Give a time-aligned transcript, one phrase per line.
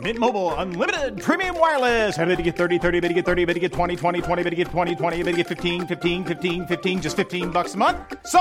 [0.00, 2.18] Mint Mobile unlimited premium wireless.
[2.18, 4.42] Ready to get 30, 30, bit to get 30, bit to get 20, 20, 20,
[4.42, 7.74] bit to get 20, 20, bit to get 15, 15, 15, 15 just 15 bucks
[7.74, 7.96] a month.
[8.26, 8.40] So,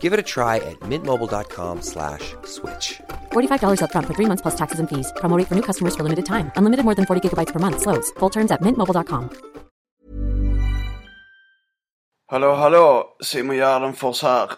[0.00, 3.00] Give it a try at mintmobile.com slash switch.
[3.32, 5.12] $45 upfront for three months plus taxes and fees.
[5.20, 6.50] Promo rate for new customers for limited time.
[6.56, 7.82] Unlimited more than 40 gigabytes per month.
[7.82, 8.10] Slows.
[8.18, 9.30] Full terms at mintmobile.com.
[12.28, 13.16] Hallå, hallå!
[13.22, 14.50] Simon Gärdenfors här.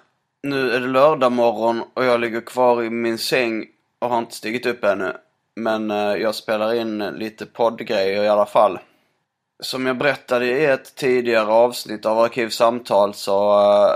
[0.43, 3.67] Nu är det lördag morgon och jag ligger kvar i min säng
[3.99, 5.13] och har inte stigit upp ännu.
[5.59, 8.79] Men eh, jag spelar in lite poddgrejer i alla fall.
[9.61, 13.95] Som jag berättade i ett tidigare avsnitt av Arkivsamtal så eh,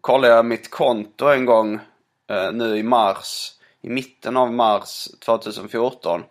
[0.00, 1.74] kollade jag mitt konto en gång
[2.30, 3.52] eh, nu i mars.
[3.82, 6.22] I mitten av mars 2014.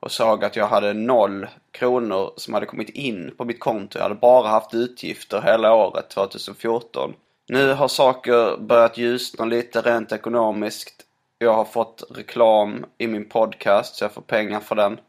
[0.00, 3.98] Och såg att jag hade noll kronor som hade kommit in på mitt konto.
[3.98, 7.14] Jag hade bara haft utgifter hela året 2014.
[7.48, 11.03] Nu har saker börjat ljusna lite rent ekonomiskt.
[11.44, 15.00] Jag har fått reklam i min podcast så jag får pengar för den.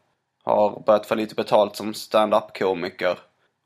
[0.43, 3.19] Har börjat få lite betalt som stand-up komiker.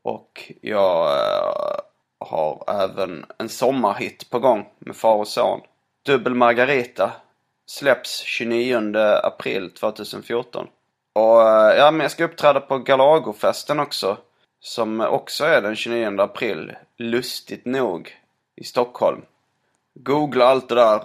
[0.03, 1.79] Och jag eh,
[2.19, 5.61] har även en sommarhit på gång med far och son.
[6.05, 7.11] Dubbel Margarita
[7.65, 10.67] släpps 29 april 2014.
[11.13, 14.17] Och eh, ja, men jag ska uppträda på Galagofesten också.
[14.59, 16.75] Som också är den 29 april.
[16.97, 18.17] Lustigt nog.
[18.55, 19.21] I Stockholm.
[19.93, 21.01] Googla allt det där.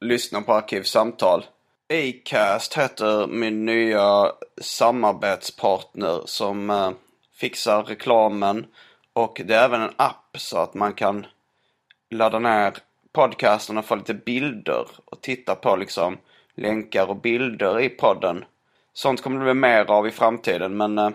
[0.00, 1.46] Lyssna på Arkivsamtal.
[1.88, 6.90] Acast heter min nya samarbetspartner som eh,
[7.34, 8.66] fixar reklamen.
[9.12, 11.26] Och det är även en app så att man kan
[12.10, 12.74] ladda ner
[13.12, 16.18] podcasten och få lite bilder och titta på liksom
[16.54, 18.44] länkar och bilder i podden.
[18.92, 21.10] Sånt kommer det bli mer av i framtiden men eh,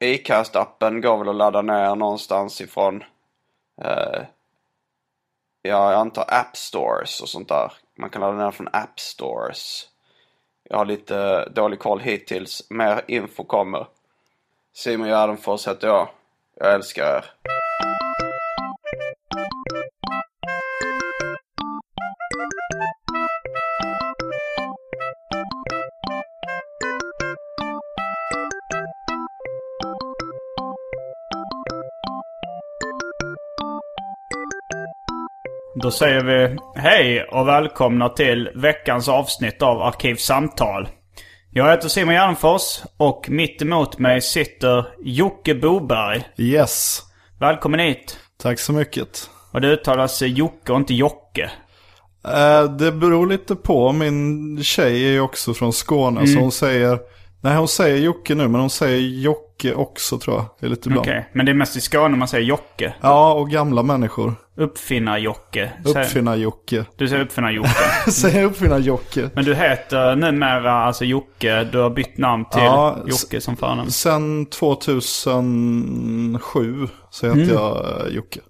[0.00, 3.04] Acast-appen går väl att ladda ner någonstans ifrån
[3.82, 4.22] eh,
[5.62, 7.72] Ja, jag antar App Stores och sånt där.
[7.98, 9.88] Man kan ladda ner från App Stores.
[10.62, 12.66] Jag har lite dålig koll hittills.
[12.70, 13.86] Mer info kommer.
[14.72, 16.08] Simon Gärdenfors heter jag.
[16.56, 17.24] Jag älskar er.
[35.82, 40.88] Då säger vi hej och välkomna till veckans avsnitt av Arkivsamtal.
[41.50, 46.22] Jag heter Simon Gärdenfors och mitt emot mig sitter Jocke Boberg.
[46.36, 47.02] Yes.
[47.38, 48.18] Välkommen hit.
[48.42, 49.30] Tack så mycket.
[49.52, 51.50] Och det uttalas Jocke och inte Jocke.
[52.24, 53.92] Eh, det beror lite på.
[53.92, 56.98] Min tjej är ju också från Skåne så hon säger...
[57.42, 60.44] Nej hon säger Jocke nu men hon säger Jocke också tror jag.
[60.60, 61.06] Det är lite ibland.
[61.06, 62.94] Okej, men det är mest i Skåne man säger Jocke.
[63.00, 64.34] Ja och gamla människor.
[64.56, 65.72] Uppfinnar-Jocke.
[65.84, 66.84] Uppfinnar-Jocke.
[66.96, 67.68] Du säger Uppfinnar-Jocke.
[68.10, 69.30] Säger uppfinnar-Jocke.
[69.34, 71.64] Men du heter numera alltså Jocke.
[71.64, 73.90] Du har bytt namn till Ja, Jocke som förnamn.
[73.90, 77.54] Sen 2007 så heter Mm.
[77.54, 78.40] jag eh, Jocke.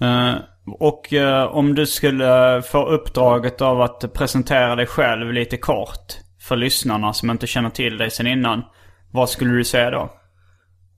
[0.00, 0.34] Eh,
[0.78, 6.56] och eh, om du skulle få uppdraget av att presentera dig själv lite kort för
[6.56, 8.62] lyssnarna som inte känner till dig sen innan.
[9.12, 10.12] Vad skulle du säga då?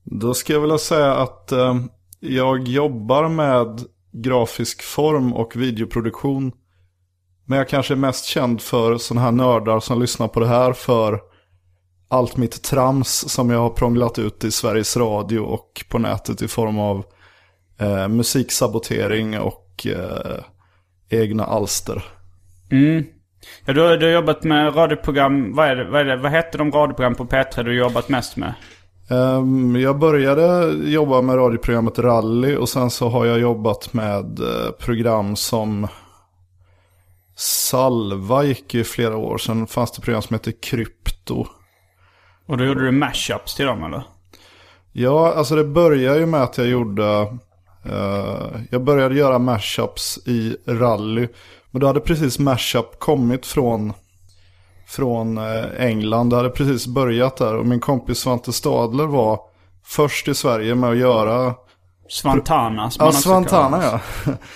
[0.04, 1.74] Då ska jag vilja säga att eh,
[2.20, 3.80] jag jobbar med
[4.12, 6.52] grafisk form och videoproduktion.
[7.46, 10.72] Men jag kanske är mest känd för sådana här nördar som lyssnar på det här
[10.72, 11.20] för
[12.08, 16.48] allt mitt trams som jag har prånglat ut i Sveriges Radio och på nätet i
[16.48, 17.04] form av
[17.78, 20.44] eh, musiksabotering och eh,
[21.08, 22.04] egna alster.
[22.70, 23.04] Mm.
[23.64, 25.54] Ja, du, har- du har jobbat med radioprogram.
[25.54, 28.36] Vad, är det, vad, är det, vad heter de radioprogram på P3 du jobbat mest
[28.36, 28.54] med?
[29.10, 34.70] Ehm, jag började jobba med radioprogrammet Rally och sen så har jag jobbat med eh,
[34.78, 35.86] program som
[37.36, 39.38] Salva gick i flera år.
[39.38, 41.46] Sen fanns det program som hette Krypto.
[42.46, 44.02] Och då gjorde du mashups till dem eller?
[44.92, 47.04] Ja, alltså det började ju med att jag gjorde...
[47.84, 51.28] eh, jag började göra mashups i rally.
[51.74, 53.92] Men då hade precis Mashup kommit från,
[54.86, 56.30] från eh, England.
[56.30, 57.56] Det hade precis börjat där.
[57.56, 59.40] Och min kompis Svante Stadler var
[59.84, 61.54] först i Sverige med att göra
[62.08, 62.90] Svantana.
[62.98, 64.00] Ja, Svantana ja.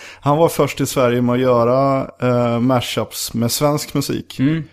[0.21, 4.39] Han var först i Sverige med att göra eh, mashups med svensk musik.
[4.39, 4.65] Mm.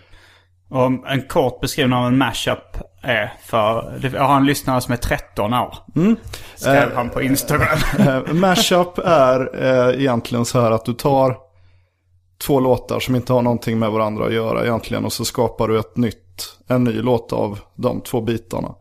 [0.70, 3.98] Och en kort beskrivning av en mashup är för...
[4.14, 5.74] Jag har en lyssnare som är 13 år.
[5.96, 6.16] Mm.
[6.54, 7.78] Skrev han på Instagram.
[7.98, 11.45] Eh, mashup är eh, egentligen så här att du tar
[12.38, 15.04] två låtar som inte har någonting med varandra att göra egentligen.
[15.04, 18.74] Och så skapar du ett nytt, en ny låt av de två bitarna.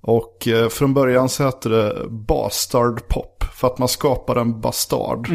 [0.00, 3.44] Och eh, från början så hette det Bastard Pop.
[3.52, 5.28] För att man skapar en bastard.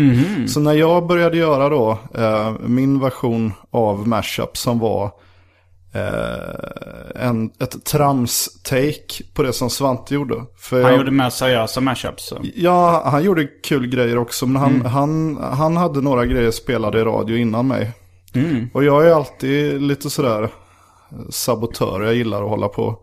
[0.48, 5.12] Så när jag började göra då eh, min version av mashup som var
[5.94, 10.36] eh, en, ett trams-take på det som Svante gjorde.
[10.58, 12.28] För Han jag- gjorde mer seriösa mashups.
[12.28, 12.42] så.
[12.56, 14.46] Ja, han gjorde kul grejer också.
[14.46, 17.92] Men han, han, han hade några grejer spelade i radio innan mig.
[18.74, 20.50] Och jag är alltid lite sådär
[21.30, 22.02] sabotör.
[22.02, 23.00] Jag gillar att hålla på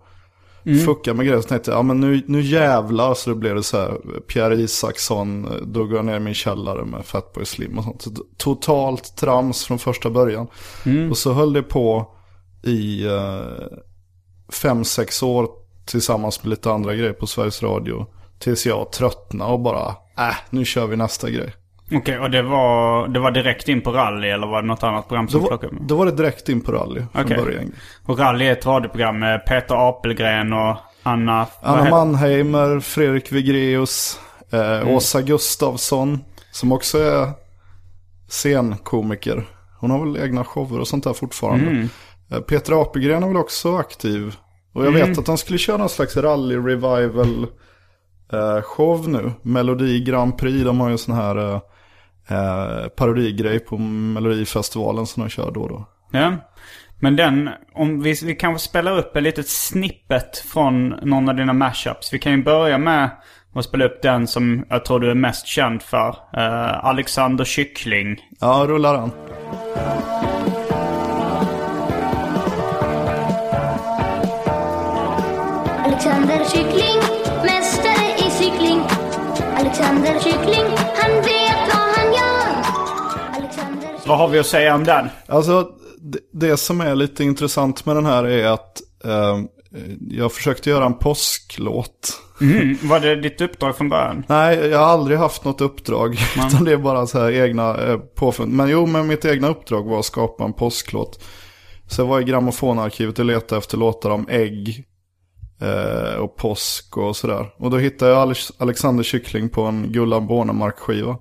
[0.86, 1.40] fucka med grejer.
[1.40, 3.14] Så tänkte jag, ja men nu, nu jävlar.
[3.14, 3.94] Så det blev det så här,
[4.28, 8.02] Pierre Isaksson, eh, då går jag ner i min källare med Fatboy Slim och sånt.
[8.02, 10.46] Så totalt trams från första början.
[11.10, 12.06] Och så höll det på
[12.62, 13.78] i eh,
[14.62, 15.48] fem, sex år
[15.84, 18.06] tillsammans med lite andra grejer på Sveriges Radio.
[18.38, 21.54] Tills jag tröttnade och bara, äh, nu kör vi nästa grej.
[21.92, 25.08] Okej, och det var, det var direkt in på rally eller var det något annat
[25.08, 25.82] program som plockade upp?
[25.82, 27.36] då var det direkt in på rally från Okej.
[27.36, 27.72] början.
[28.06, 31.46] Och rally är ett radioprogram med Peter Apelgren och Anna...
[31.62, 34.20] Anna Mannheimer, Fredrik Vigreus,
[34.50, 36.18] eh, Åsa Gustafsson.
[36.50, 37.32] Som också är
[38.28, 39.44] scenkomiker.
[39.78, 41.70] Hon har väl egna shower och sånt där fortfarande.
[41.70, 41.86] Eh,
[42.38, 44.36] Peter Apelgren är väl också aktiv.
[44.72, 47.46] Och jag vet att han skulle köra någon slags rally-revival
[48.32, 49.32] eh, show nu.
[49.42, 51.60] Melodi Grand Prix, de har ju en sån här eh,
[52.28, 55.84] eh, parodigrej på Melodifestivalen som de kör då och då.
[56.10, 56.36] Ja.
[57.02, 61.52] Men den, om vi, vi kanske spelar upp ett litet snippet från någon av dina
[61.52, 62.12] mashups.
[62.12, 63.10] Vi kan ju börja med
[63.54, 66.08] att spela upp den som jag tror du är mest känd för.
[66.36, 68.20] Eh, Alexander Kyckling.
[68.40, 69.10] Ja, rullar han.
[76.00, 76.98] Alexander Kyckling,
[77.42, 78.80] mästare i cykling.
[79.56, 82.64] Alexander Kyckling, han vet vad han gör.
[83.36, 85.08] Alexander Vad har vi att säga om den?
[85.26, 89.38] Alltså, det, det som är lite intressant med den här är att eh,
[90.10, 92.20] jag försökte göra en påsklåt.
[92.40, 94.24] Mm, var det ditt uppdrag från början?
[94.28, 96.18] Nej, jag har aldrig haft något uppdrag.
[96.48, 98.52] Utan det är bara så här egna eh, påfund.
[98.52, 101.24] Men jo, men mitt egna uppdrag var att skapa en påsklåt.
[101.86, 104.86] Så jag var i grammofonarkivet och letade efter låtar om ägg.
[105.60, 107.46] Eh, och påsk och sådär.
[107.58, 111.16] Och då hittade jag Alex- Alexander Kyckling på en Gullan Bornemark-skiva.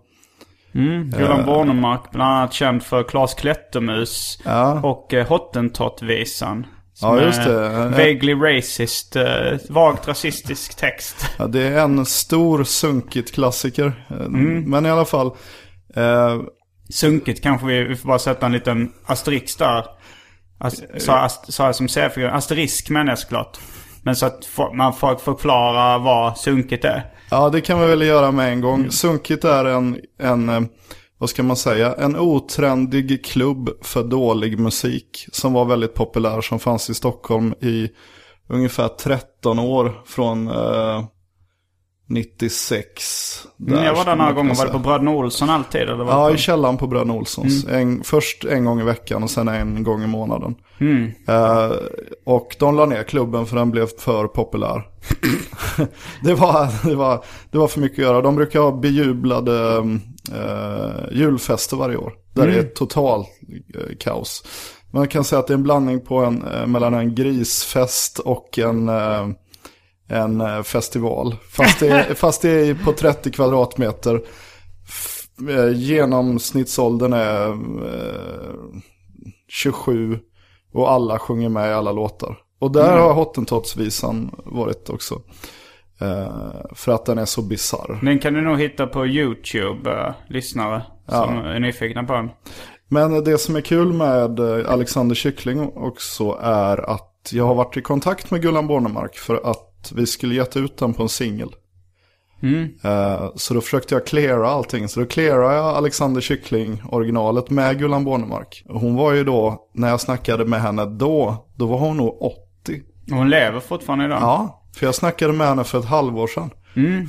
[1.18, 4.82] Gullan Bornemark, bland annat känd för Klas Klättermus Ja.
[4.84, 6.66] och eh, Hottentott-visan.
[7.02, 7.90] Ja, just är det.
[7.90, 9.26] Vaguely racist, eh,
[9.70, 11.30] vagt rasistisk text.
[11.40, 14.06] Ja, det är en stor sunkigt klassiker.
[14.10, 14.30] Eh,
[14.66, 15.28] Men i alla fall.
[15.96, 16.38] Eh,
[16.92, 19.86] Sunkigt kanske vi, vi får bara sätta en liten asterisk där.
[20.98, 21.30] Sa,
[21.66, 22.28] jag som serifigur.
[22.28, 23.58] Asterisk menar jag såklart.
[24.04, 27.14] Men så att man får förklara vad sunkigt är.
[27.32, 28.92] Ja, det kan vi väl göra med en gång.
[28.92, 30.62] Sunkigt är en, en, eh,
[31.18, 35.28] vad ska man säga, en otrendig klubb för dålig musik.
[35.32, 37.90] Som var väldigt populär, som fanns i Stockholm i
[38.50, 40.02] ungefär 13 år.
[40.06, 41.04] Från eh,
[42.10, 43.48] 96.
[43.68, 44.56] Mm, jag var där några gånger.
[44.56, 44.80] Var det på.
[44.80, 45.82] Bröderna Olsson alltid?
[45.82, 46.40] Eller var Ja, det i på...
[46.40, 47.66] källaren på Bröderna Olssons.
[47.66, 50.56] En, först en gång i veckan och sen en gång i månaden.
[51.28, 51.72] Eh,
[52.26, 54.84] och de la ner klubben för den blev för populär.
[56.24, 58.22] det, var, det, var, det var för mycket att göra.
[58.22, 59.98] De brukar ha bejublade uh,
[61.12, 62.14] julfester varje år.
[62.34, 64.44] Där det är total eh, kaos.
[64.92, 68.60] Man kan säga att det är en blandning på en, eh, mellan en grisfest och
[68.60, 69.28] en, eh,
[70.10, 71.36] en eh, festival.
[71.50, 74.22] Fast det, är, fast det är på 30 kvadratmeter.
[75.50, 78.54] Eh, Genomsnittsåldern är eh,
[79.48, 80.20] 27
[80.74, 82.38] och alla sjunger med i alla låtar.
[82.60, 85.22] Och där har Hottentottsvisan varit också.
[86.02, 88.00] Eh, för att den är så bizarr.
[88.02, 90.82] Den kan du nog hitta på YouTube, eh, lyssnare.
[91.08, 92.30] Som är nyfikna på den.
[92.88, 97.78] Men det som är kul med eh, Alexander Kyckling också är att jag har varit
[97.78, 101.50] i kontakt med Gullan Bornemark för att vi skulle gett ut den på en singel.
[102.84, 104.90] Eh, Så då försökte jag cleara allting.
[104.90, 108.64] Så då clearade jag Alexander Kyckling originalet med Gullan Bornemark.
[108.70, 112.36] Hon var ju då, när jag snackade med henne då, då var hon nog 80.
[113.12, 114.20] Och Hon lever fortfarande idag.
[114.22, 116.50] Ja, för jag snackade med henne för ett halvår sedan.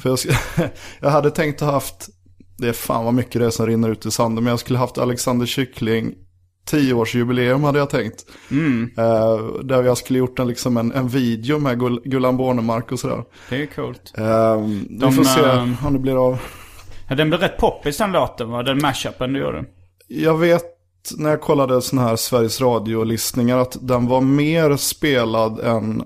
[0.02, 0.18] För jag,
[1.00, 2.08] jag hade tänkt ha haft
[2.58, 4.44] det är fan vad mycket det är som rinner ut i sanden.
[4.44, 6.14] Men jag skulle haft Alexander Kyckling,
[6.70, 8.26] tioårsjubileum hade jag tänkt.
[8.98, 13.00] Eh, där jag skulle gjort en, liksom en, en video med Gull, Gullan Bornemark och
[13.00, 13.24] sådär.
[13.48, 14.12] Det är coolt.
[14.16, 16.38] Eh, vi De, får se eh, om det blir av.
[17.08, 18.62] Ja, den blev rätt poppis den låten va?
[18.62, 19.64] Den mashupen du gjorde.
[20.08, 20.64] Jag vet
[21.16, 26.02] när jag kollade sådana här Sveriges Radio-listningar att den var mer spelad än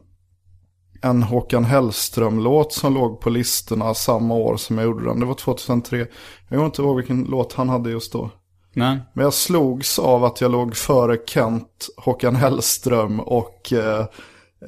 [1.03, 5.21] en Håkan Hellström-låt som låg på listorna samma år som jag gjorde den.
[5.21, 5.99] Det var 2003.
[5.99, 6.09] Jag
[6.49, 8.31] kommer inte ihåg vilken låt han hade just då.
[8.75, 8.99] Nej.
[9.13, 14.07] Men jag slogs av att jag låg före Kent, Håkan Hellström och eh,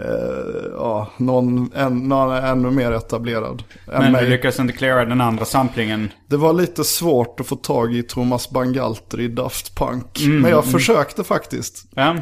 [0.01, 5.45] eh, ja, någon, en, någon ännu mer etablerad Men du lyckades inte klara den andra
[5.45, 6.11] samplingen.
[6.29, 10.21] Det var lite svårt att få tag i Thomas Bangalter i Daft Punk.
[10.21, 11.85] Mm, men jag försökte faktiskt.
[11.95, 12.17] Ja.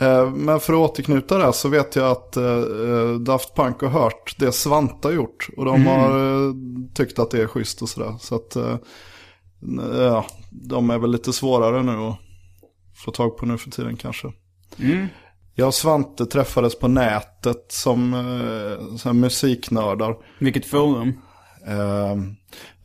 [0.00, 3.88] Eh, Men för att återknyta det så vet jag att eh, eh, Daft Punk har
[3.88, 5.48] hört det Svante har gjort.
[5.56, 6.54] Och de har eh,
[6.94, 8.14] tyckt att det är schysst och sådär.
[8.20, 8.56] Så att
[9.98, 10.26] ja,
[10.62, 12.16] de är väl lite svårare nu att
[13.04, 14.32] få tag på nu för tiden kanske.
[15.54, 18.20] Jag och Svante träffades på nätet som eh,
[19.04, 20.16] här musiknördar.
[20.38, 21.12] Vilket forum.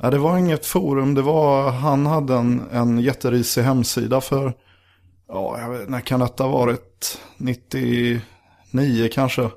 [0.01, 4.54] Ja, det var inget forum, det var, han hade en, en jätterisig hemsida för,
[5.28, 7.22] ja, jag vet, när kan detta ha varit?
[7.38, 8.22] 99
[9.12, 9.50] kanske.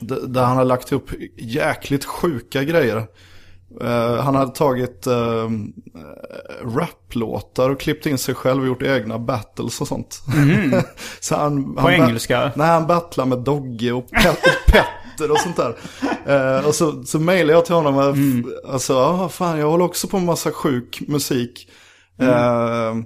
[0.00, 3.06] D- där han hade lagt upp jäkligt sjuka grejer.
[3.80, 5.50] Eh, han hade tagit uh,
[6.64, 10.22] raplåtar och klippt in sig själv och gjort egna battles och sånt.
[11.20, 12.52] Så han, På han engelska?
[12.56, 15.76] Nej, han battlar med Dogge och, Pet- och Petter och sånt där.
[16.26, 17.98] Eh, och så, så mejlade jag till honom.
[17.98, 18.46] Mm.
[18.68, 21.70] Alltså, ja fan jag håller också på med massa sjuk musik.
[22.20, 22.96] Eh, eh,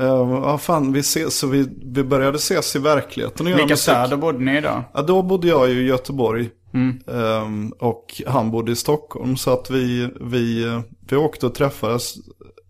[0.00, 4.16] ja fan, vi ses, så vi, vi började ses i verkligheten och göra Vilka städer
[4.16, 4.84] bodde ni i då?
[4.94, 6.50] Ja, då bodde jag ju i Göteborg.
[6.74, 9.36] Ehm, och han bodde i Stockholm.
[9.36, 12.16] Så att vi, vi, vi åkte och träffades.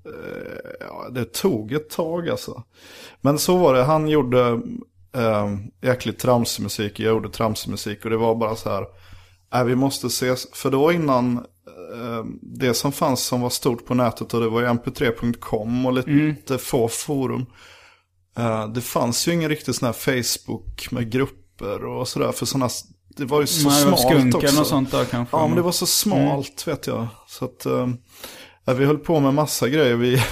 [0.04, 2.62] Eh, ja, det tog ett tag alltså.
[3.20, 3.82] Men så var det.
[3.82, 4.60] Han gjorde
[5.12, 7.00] um, jäkligt tramsig musik.
[7.00, 8.04] Jag gjorde tramsig musik.
[8.04, 8.84] Och det var bara så här.
[9.52, 10.46] Nej, vi måste ses.
[10.52, 14.34] För då innan eh, det som fanns som var stort på nätet.
[14.34, 17.46] Och det var ju mp3.com och lite få forum.
[18.38, 22.32] Eh, det fanns ju ingen riktigt sån här Facebook med grupper och sådär.
[22.32, 22.68] För sådana,
[23.18, 24.60] det var ju så Nej, smalt Skunken också.
[24.60, 25.36] och sånt där kanske.
[25.36, 27.06] Ja, men det var så smalt vet jag.
[27.26, 27.66] Så att
[28.64, 29.94] ja, vi höll på med massa grejer.
[29.96, 30.22] Vi,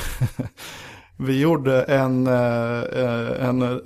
[1.16, 3.76] vi gjorde en, eh, en, eh,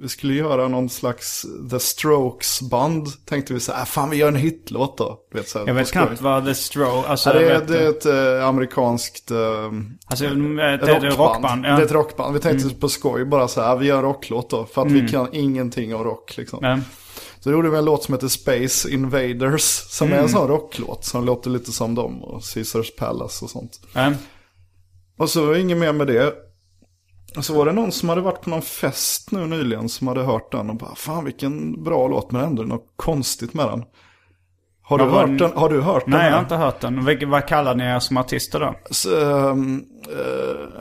[0.00, 3.06] vi skulle göra någon slags The Strokes band.
[3.24, 5.18] Tänkte vi så här, "Ah, fan vi gör en hitlåt då.
[5.32, 7.08] Du vet, så här, Jag vet knappt vad The Stroke...
[7.08, 9.38] Alltså, Ja, det, är, det är ett eh, amerikanskt eh,
[10.06, 11.62] alltså, det är rockband.
[11.62, 11.96] Det är ett Ja.
[11.96, 12.34] rockband.
[12.34, 14.64] Vi tänkte på skoj bara så här, vi gör en rocklåt då.
[14.64, 16.58] För att vi kan ingenting om rock liksom.
[16.62, 16.78] Ja.
[17.40, 19.62] Så då gjorde vi en låt som heter Space Invaders.
[19.90, 22.24] Som är en sån rocklåt som låter lite som dem.
[22.24, 23.80] Och Caesars Palace och sånt.
[23.94, 24.12] Ja.
[25.18, 26.34] Och så var det inget mer med det.
[27.36, 30.22] Och så var det någon som hade varit på någon fest nu nyligen som hade
[30.22, 30.70] hört den.
[30.70, 32.32] Och bara, fan vilken bra låt.
[32.32, 33.84] Men ändå något konstigt med den.
[34.88, 35.36] Har du, hört, den?
[35.36, 35.50] den?
[35.54, 36.14] Har du hört den?
[36.14, 37.04] Nej, jag har inte hört den.
[37.04, 38.74] Vilka- Vad kallar ni er som artister då?
[38.90, 39.82] Så, ehm,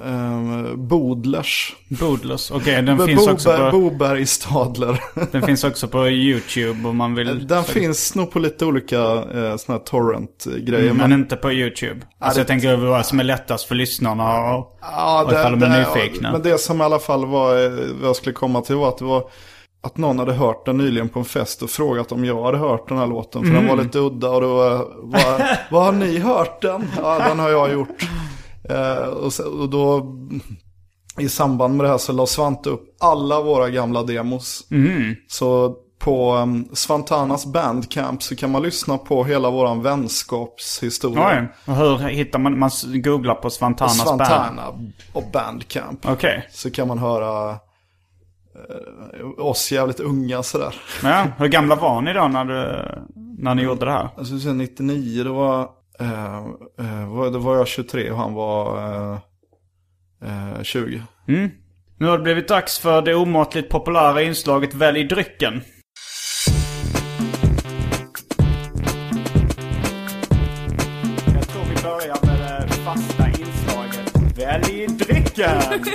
[0.06, 1.76] eh, ehm, Bodlers.
[1.90, 2.52] Boodlers.
[2.52, 5.00] Okej, den, Bo- finns också Boberg, på, Boberg Stadler.
[5.32, 7.48] den finns också på YouTube om man vill.
[7.48, 10.94] Den finns nog på lite olika eh, såna här torrent-grejer.
[10.94, 12.02] Men inte på YouTube.
[12.20, 15.66] Alltså det- jag tänker vad som är lättast för lyssnarna och, Ja, och ifall de
[15.66, 16.32] är nyfikna.
[16.32, 17.72] Men det som i alla fall var, eh,
[18.02, 19.24] vad jag skulle komma till var att det var
[19.82, 22.90] att någon hade hört den nyligen på en fest och frågat om jag hade hört
[22.90, 23.42] den här låten.
[23.44, 23.78] För den Mm.
[23.78, 24.88] var lite udda och då var,
[25.72, 26.88] var har ni hört den?
[27.02, 28.04] Ja, den har jag gjort.
[28.70, 30.06] Eh, och, så, och då
[31.20, 34.68] i samband med det här så la Svante upp alla våra gamla demos.
[34.72, 35.16] Mm.
[35.28, 41.28] Så på um, Svantanas bandcamp så kan man lyssna på hela våran vänskapshistoria.
[41.30, 42.60] Oj, och hur hittar man?
[42.60, 44.18] Man googlar på Svantanas band.
[44.18, 44.64] Svantana
[45.14, 46.00] och bandcamp.
[46.10, 46.48] Okej.
[46.52, 47.56] Så kan man höra
[49.38, 50.76] oss jävligt unga sådär.
[51.04, 52.86] Ja, hur gamla var ni då när, du,
[53.38, 54.10] när ni gjorde det här?
[54.18, 56.38] Alltså sen 99 då var, eh,
[56.80, 59.18] eh, var, då var jag 23 och han var eh,
[60.24, 61.02] eh, 20.
[62.00, 65.62] Nu har det blivit dags för det omåttligt populära inslaget Välj drycken.
[71.26, 75.62] Jag tror vi börjar med det fasta inslaget Välj drycken!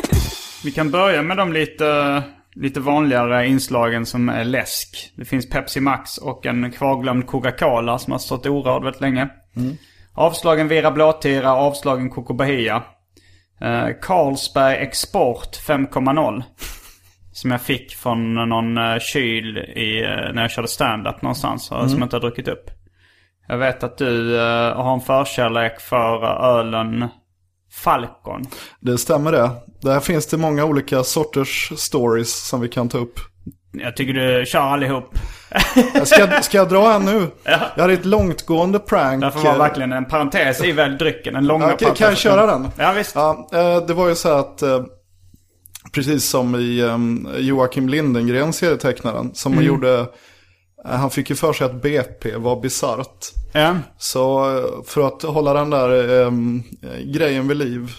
[0.64, 2.22] Vi kan börja med de lite,
[2.54, 5.12] lite vanligare inslagen som är läsk.
[5.16, 9.28] Det finns Pepsi Max och en kvarglömd Coca-Cola som har stått orörd väldigt länge.
[10.14, 12.82] Avslagen Vera Blåtira, avslagen Coco Bahia.
[13.60, 16.42] Eh, Carlsberg Export 5.0.
[17.32, 21.70] Som jag fick från någon eh, kyl i, eh, när jag körde stand-up någonstans.
[21.70, 22.70] och Som jag inte har druckit upp.
[23.48, 27.08] Jag vet att du eh, har en förkärlek för eh, ölen
[27.72, 28.42] Falcon.
[28.80, 29.50] Det stämmer det.
[29.82, 33.20] Där finns det många olika sorters stories som vi kan ta upp.
[33.72, 35.14] Jag tycker du kör allihop.
[36.04, 37.26] Ska, ska jag dra en nu?
[37.44, 39.20] Jag hade ett långtgående prank.
[39.20, 41.36] Därför var verkligen en parentes i väl drycken.
[41.36, 42.68] En långa Ja, kan- kan jag köra den?
[42.78, 43.14] Ja visst.
[43.14, 44.80] Ja, eh, det var ju så här att, eh,
[45.92, 46.98] precis som i eh,
[47.40, 49.64] Joakim Lindengren, serietecknaren, som Mm.
[49.64, 50.06] gjorde,
[50.84, 53.32] han fick ju för sig att BP var bisarrt.
[53.52, 53.76] Ja.
[53.98, 56.30] Så eh, för att hålla den där eh,
[57.04, 57.92] grejen vid liv,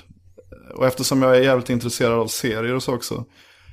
[0.76, 3.26] och eftersom jag är jävligt intresserad av serier och så också,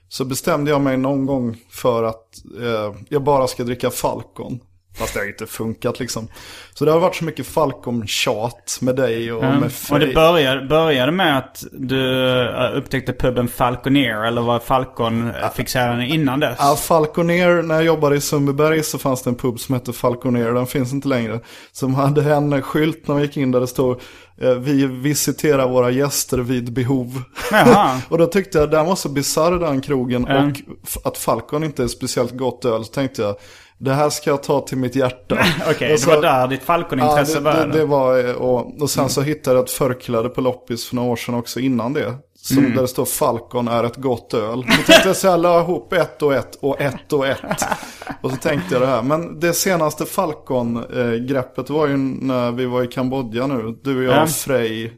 [0.08, 2.26] så bestämde jag mig någon gång för att
[2.60, 4.60] eh, jag bara ska dricka Falcon.
[5.00, 6.28] Fast det har inte funkat liksom.
[6.74, 9.70] Så det har varit så mycket Falcon-tjat med dig och med Mm.
[9.90, 14.24] Och det började, började med att du eh, upptäckte puben Falconer.
[14.26, 16.56] Eller var Falcon-fixeraren innan dess?
[16.58, 20.52] Ja, Falconer, när jag jobbade i Sundbyberg så fanns det en pub som hette Falconer,
[20.52, 21.40] den finns inte längre.
[21.72, 24.00] Som hade en skylt när man gick in där det stod
[24.40, 27.22] eh, Vi visiterar våra gäster vid behov.
[28.08, 30.50] Och då tyckte jag den var så bisarr den krogen Mm.
[30.50, 30.56] och
[31.04, 33.36] att Falcon inte är speciellt gott öl så tänkte jag
[33.80, 35.38] det här ska jag ta till mitt hjärta.
[35.70, 37.78] Okej, Och det var där ditt Falcon-intresse Ja, det, det, började.
[37.78, 41.16] det var, och, och sen så hittade jag ett förkläde på loppis för några år
[41.16, 42.14] sedan också innan det.
[42.42, 42.74] Som, Mm.
[42.74, 44.62] Där det står Falcon är ett gott öl.
[44.62, 47.40] Så tänkte jag så här, la ihop ett och ett och ett och ett.
[48.22, 49.02] Och så tänkte jag det här.
[49.02, 53.78] Men det senaste Falcon-greppet var ju när vi var i Kambodja nu.
[53.84, 54.26] Du och jag, Ja.
[54.26, 54.92] Frej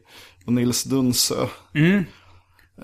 [0.45, 1.35] och Nils Dunsö.
[1.75, 2.03] Mm.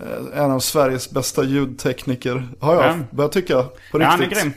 [0.01, 2.47] Eh, En av Sveriges bästa ljudtekniker.
[2.59, 2.95] Har jag Ja.
[3.11, 3.63] börjat tycka.
[3.91, 4.43] På Ja, han är riktigt.
[4.43, 4.53] grym.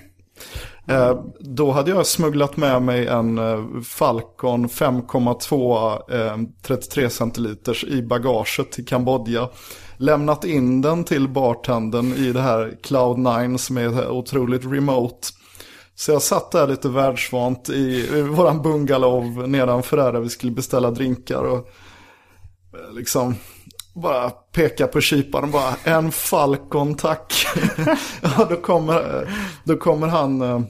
[0.93, 8.03] Eh, då hade jag smugglat med mig en eh, Falcon 5,2 eh, 33 centiliters i
[8.03, 9.49] bagaget till Kambodja.
[9.97, 15.29] Lämnat in den till bartendern i det här Cloud9 som är otroligt remote.
[15.95, 20.53] Så jag satt där lite världsvant i, i våran bungalow nedanför där, där vi skulle
[20.53, 21.43] beställa drinkar.
[21.43, 21.69] Och
[22.79, 23.35] eh, liksom
[23.95, 27.47] bara peka på kyparen bara en Falcon tack.
[28.23, 29.29] ja, då kommer,
[29.65, 30.61] då kommer han eh,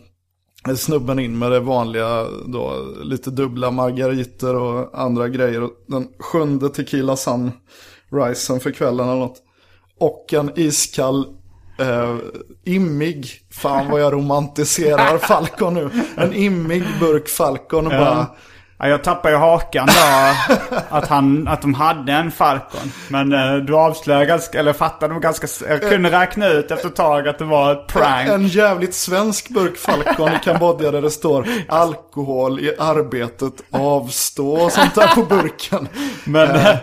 [0.76, 5.68] snubben in med det vanliga då, lite dubbla margariter och andra grejer.
[5.86, 7.52] Den sjunde tequila sun
[8.12, 9.42] ricen för kvällen eller något.
[9.98, 11.26] Och en iskall
[11.78, 12.16] eh,
[12.64, 15.90] immig, fan vad jag romantiserar Falcon nu.
[16.16, 18.26] En immig burk Falcon och bara
[18.82, 22.92] Ja, jag tappade ju hakan då att, han, att de hade en Falcon.
[23.08, 26.96] Men eh, du avslöjade ganska, eller fattade nog ganska, jag kunde räkna ut efter ett
[26.96, 28.28] tag att det var ett prank.
[28.28, 34.72] En jävligt svensk burk Falcon i Kambodja där det står alkohol i arbetet, avstå och
[34.72, 35.88] sånt där på burken.
[36.24, 36.76] Men, eh,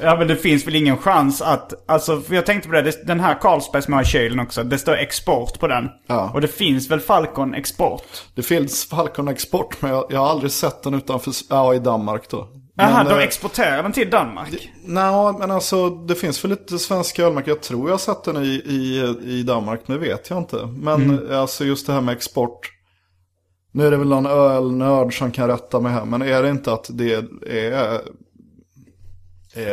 [0.00, 3.06] ja men det finns väl ingen chans att, alltså för jag tänkte på det, det
[3.06, 5.88] den här Carlsberg som jag har i kylen också, det står export på den.
[6.06, 6.30] Ja.
[6.34, 8.02] Och det finns väl Falcon export?
[8.34, 12.28] Det finns Falcon Export men jag, jag har aldrig sett den utanför, ja i Danmark
[12.30, 12.48] då.
[12.74, 14.68] Jaha, de eh, exporterar den till Danmark?
[14.84, 17.48] Nej, men alltså det finns väl lite svenska ölmärken.
[17.54, 20.66] Jag tror jag har sett den i, i, i Danmark, men det vet jag inte.
[20.66, 21.40] Men Mm.
[21.40, 22.58] alltså just det här med export.
[23.72, 26.04] Nu är det väl någon ölnörd som kan rätta mig här.
[26.04, 27.12] Men är det inte att det
[27.46, 28.00] är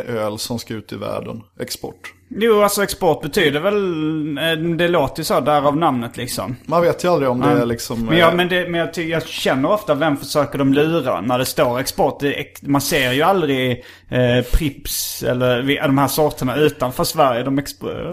[0.08, 1.42] öl som ska ut i världen?
[1.60, 2.12] Export.
[2.36, 6.56] Jo, alltså export betyder väl, eh, det låter ju så därav namnet liksom.
[6.66, 8.04] Man vet ju aldrig om det är liksom...
[8.06, 11.38] Men, jag, eh, men, det, men jag, jag känner ofta vem försöker de lura när
[11.38, 12.20] det står export.
[12.20, 17.42] Det, man ser ju aldrig eh, Prips eller de här sorterna utanför Sverige.
[17.42, 17.62] De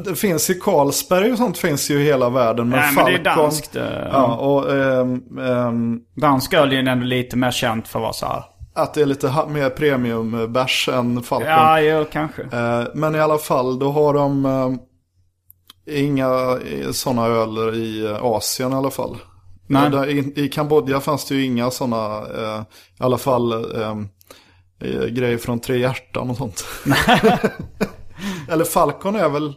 [0.05, 2.69] Det finns i Carlsberg och sånt finns ju i hela världen.
[2.69, 6.81] Men Nej, men det är Falcon- danskt, eh, Ja, och ehm, ehm, Dansk öl är
[6.81, 8.43] ju ändå lite mer känt för att vara så här.
[8.77, 11.47] Att det är lite mer premiumbärs än Falcon.
[11.49, 12.41] Ja, jo, kanske.
[12.41, 14.71] Eh, Men i alla fall, då har de eh,
[16.05, 16.57] inga
[16.91, 19.17] sådana öler i eh, Asien i alla fall.
[19.67, 19.85] Nej.
[19.85, 22.61] Eh, där I, I Kambodja fanns det ju inga sådana, eh,
[22.99, 23.97] i alla fall eh,
[24.83, 26.65] eh, grejer från Tre Hjärtan och sånt.
[28.49, 29.53] Eller Falcon är väl,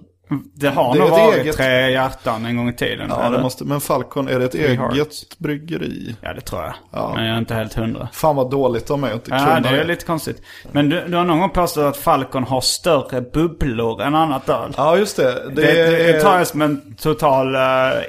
[0.54, 3.06] Det har Det är nog varit eget- tre hjärtan en gång i tiden.
[3.10, 4.94] ja, det måste, men Falcon, är det ett Hearts.
[4.94, 6.16] eget bryggeri?
[6.20, 6.74] Ja, det tror jag.
[6.92, 7.12] Ja.
[7.16, 8.08] Men jag är inte helt hundra.
[8.12, 10.42] Fan vad dåligt av mig att inte Ja, det är lite konstigt.
[10.72, 14.74] Men du, du har någon gång påstått att Falcon har större bubblor än annat öl.
[14.76, 15.32] Ja, just det.
[15.54, 17.60] Det, det, det tar jag som en total uh,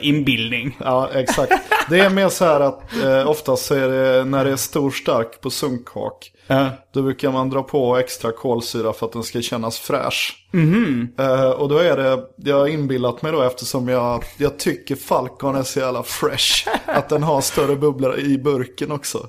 [0.01, 0.77] inbildning.
[0.83, 1.53] Ja, exakt.
[1.89, 5.41] Det är mer så här att eh, oftast är det när det är stor stark
[5.41, 6.31] på sunkhak.
[6.51, 6.69] Ja.
[6.93, 10.47] Då brukar man dra på extra kolsyra för att den ska kännas fräsch.
[10.51, 11.13] Mhm.
[11.19, 15.55] Eh, och då är det, jag har inbillat mig då eftersom jag, jag tycker Falcon
[15.55, 16.67] är så jävla fresh.
[16.85, 19.27] att den har större bubblor i burken också.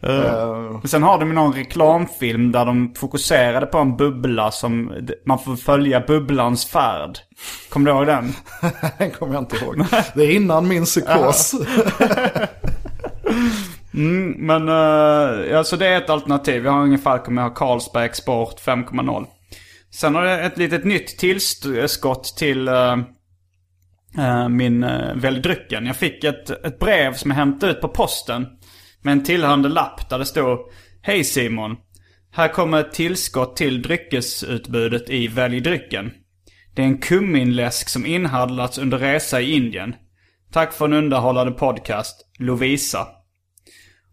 [0.00, 4.92] Eh, Men Sen har de någon reklamfilm där de fokuserade på en bubbla som
[5.26, 7.18] man får följa bubblans färd.
[7.68, 8.32] Kommer du ihåg den?
[8.98, 9.76] den kommer jag inte ihåg.
[10.14, 11.54] Det är innan min psykos.
[13.94, 16.64] Mm, men uh, alltså det är ett alternativ.
[16.64, 19.26] Jag har ingen Falcon, men jag har Carlsberg Export 5,0.
[19.90, 22.96] Sen har jag ett litet nytt tillskott till uh,
[24.18, 25.86] uh, min uh, Välj drycken.
[25.86, 28.46] Jag fick ett, ett brev som jag hämtade ut på posten.
[29.02, 30.58] Med en tillhörande lapp där det stod
[31.02, 31.76] Hej Simon.
[32.32, 36.10] Här kommer ett tillskott till dryckesutbudet i Välj drycken.
[36.74, 39.94] Det är en kumminläsk som inhandlats under resa i Indien.
[40.52, 43.06] Tack för en underhållande podcast, Lovisa.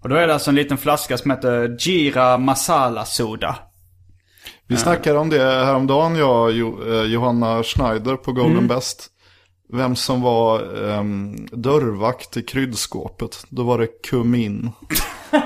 [0.03, 3.55] Och då är det alltså en liten flaska som heter Gira Masala Soda.
[4.67, 8.67] Vi snackade om det häromdagen, jag och eh, Johanna Schneider på Golden Mm.
[8.67, 9.07] Best.
[9.73, 13.45] Vem som var um, dörrvakt i kryddskåpet.
[13.49, 14.71] Då var det kummin.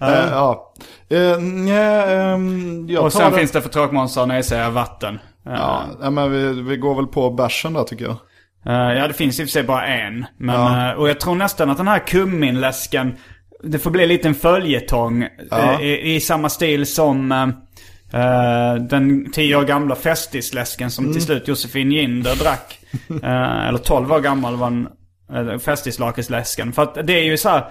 [0.00, 0.74] Eh, ja.
[1.12, 1.18] Uh,
[1.70, 5.14] ehm, jag Och sen det- finns det för tråkmånsar när jag säger vatten.
[5.46, 5.52] Eh,
[6.00, 8.16] Ja, men vi, vi går väl på bärsen där tycker jag.
[8.66, 10.26] Eh, ja, det finns i och för sig bara en.
[10.38, 10.90] Men, Ja.
[10.90, 13.14] eh, och jag tror nästan att den här kumminläsken,
[13.62, 15.28] det får bli lite en följetong.
[15.50, 15.72] Ja.
[15.72, 17.32] eh, i, I samma stil som
[18.12, 21.12] eh, den tio år gamla Festisläsken som Mm.
[21.14, 22.78] till slut Josefin Ginder drack.
[23.22, 24.88] Eh, eller 12 år gammal var en
[25.34, 26.72] uh, Festisläsken.
[26.72, 27.64] För att det är ju så här,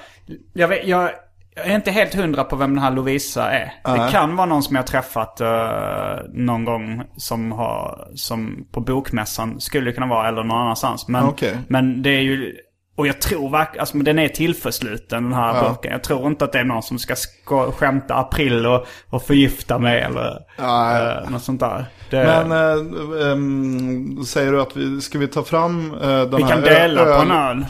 [0.54, 1.10] jag, vet, jag,
[1.56, 3.74] jag är inte helt hundra på vem den här Lovisa är.
[3.84, 4.12] Det Nej.
[4.12, 9.92] kan vara någon som jag träffat eh, någon gång som har, som på bokmässan skulle
[9.92, 11.08] kunna vara eller någon annanstans.
[11.08, 11.58] Men, Okej.
[11.68, 12.56] men det är ju,
[12.96, 15.70] och jag tror verkligen, alltså men den är tillförsluten den här Ja.
[15.70, 15.92] boken.
[15.92, 19.80] Jag tror inte att det är någon som ska sko- skämta april och, och förgifta
[19.80, 21.02] mig eller Nej.
[21.24, 21.86] eh, något sånt där.
[22.10, 26.44] Det, Men eh, ehm, säger du att vi, ska vi ta fram eh, den vi
[26.44, 27.66] här kan dela ö- på en öl.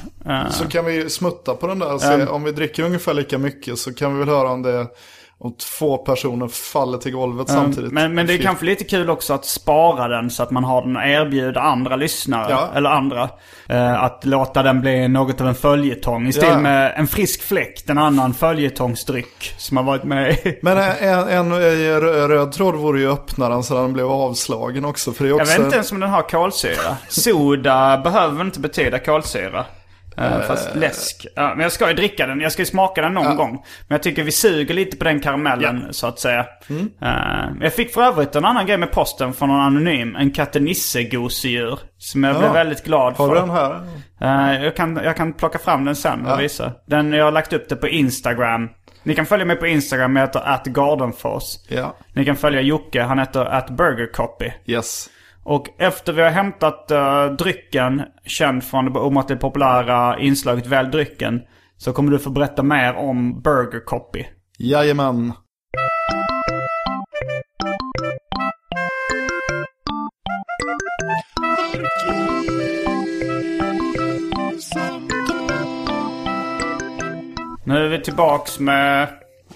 [0.51, 1.97] Så kan vi smutta på den där.
[1.97, 2.27] Se, Mm.
[2.27, 4.87] Om vi dricker ungefär lika mycket så kan vi väl höra om det
[5.43, 7.91] om två personer faller till golvet samtidigt.
[7.91, 10.63] Men, men det är Fy- kanske lite kul också att spara den så att man
[10.63, 12.47] har den att erbjuda andra lyssnare.
[12.49, 12.69] Ja.
[12.75, 13.29] Eller andra.
[13.69, 16.27] eh, att låta den bli något av en följetong.
[16.27, 16.59] I stil Ja.
[16.59, 20.37] med en frisk fläkt, en annan följetongsdryck som har varit med.
[20.61, 21.59] Men en, en, en
[22.29, 25.11] röd tråd vore ju öppnaren så den blev avslagen också.
[25.11, 25.53] För det är Jag också...
[25.53, 26.97] vet inte ens om den har kolsyra.
[27.09, 29.65] Soda behöver inte betyda kolsyra.
[30.17, 31.25] Eh, fast läsk.
[31.35, 32.39] Ja, men jag ska ju dricka den.
[32.41, 33.51] Jag ska ju smaka den någon gång.
[33.87, 36.45] Men jag tycker vi suger lite på den karamellen så att säga.
[36.69, 36.89] Mm.
[37.01, 40.15] Eh, jag fick för övrigt en annan grej med posten från någon anonym.
[40.15, 41.79] En kattenisse-gosedjur.
[41.97, 42.39] Som jag Ja.
[42.39, 43.35] blev väldigt glad Har för.
[43.35, 43.81] du den här?
[44.55, 46.35] Eh, jag, kan, jag kan plocka fram den sen och Ja.
[46.35, 46.71] visa.
[46.87, 48.69] Den, jag har lagt upp det på Instagram.
[49.05, 51.43] Ni kan följa mig på Instagram, jag heter atgardenfors.
[51.67, 51.95] Ja.
[52.13, 54.51] Ni kan följa Jocke, han heter atburgercopy.
[54.65, 55.09] Yes.
[55.45, 61.41] Och efter vi har hämtat uh, drycken, känd från det omåttligt populära inslaget Välj drycken,
[61.77, 64.25] så kommer du få berätta mer om Burger Copy.
[64.57, 65.33] Jajamän.
[77.65, 79.03] Nu är vi tillbaks med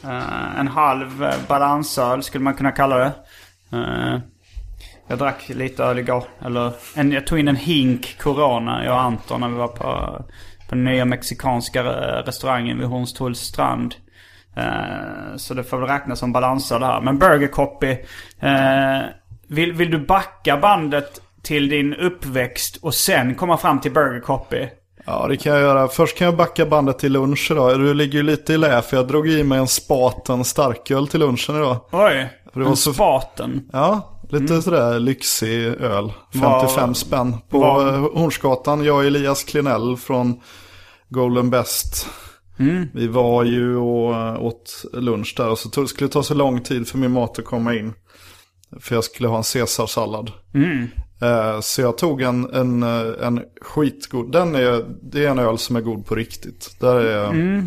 [0.03, 3.11] eh, en halv uh, balansöl, skulle man kunna kalla det.
[3.71, 4.19] Eh,
[5.07, 6.23] jag drack lite öl igår.
[6.45, 9.83] Eller en, jag tog in en hink Corona, jag och Anton, när vi var på,
[10.69, 13.95] på den nya mexikanska eh, restaurangen vid Hornstulls strand.
[14.57, 17.01] Eh, så det får väl räknas som balansöl här.
[17.01, 17.91] Men Burger Copy.
[18.39, 19.01] eh,
[19.47, 24.67] vill, vill du backa bandet till din uppväxt och sen komma fram till Burger Copy?
[25.05, 25.87] Ja, det kan jag göra.
[25.87, 27.79] Först kan jag backa bandet till lunch idag.
[27.79, 31.19] Du ligger ju lite i lä för jag drog i mig en Spaten starköl till
[31.19, 31.77] lunchen idag.
[31.91, 33.69] Oj, en så- Spaten.
[33.73, 36.13] Ja, lite sådär lyxig öl.
[36.33, 37.33] 55 Var- spänn.
[37.49, 40.41] På var- eh, Hornsgatan, jag och Elias Klinell från
[41.09, 42.07] Golden Best.
[42.93, 46.33] Vi var ju och eh, åt lunch där och så tog, skulle det ta så
[46.33, 47.93] lång tid för min mat att komma in.
[48.79, 50.31] För jag skulle ha en caesarsallad.
[51.21, 55.57] Eh, Så jag tog en, en, eh, en skitgod, den är, det är en öl
[55.57, 56.75] som är god på riktigt.
[56.79, 57.63] Där är,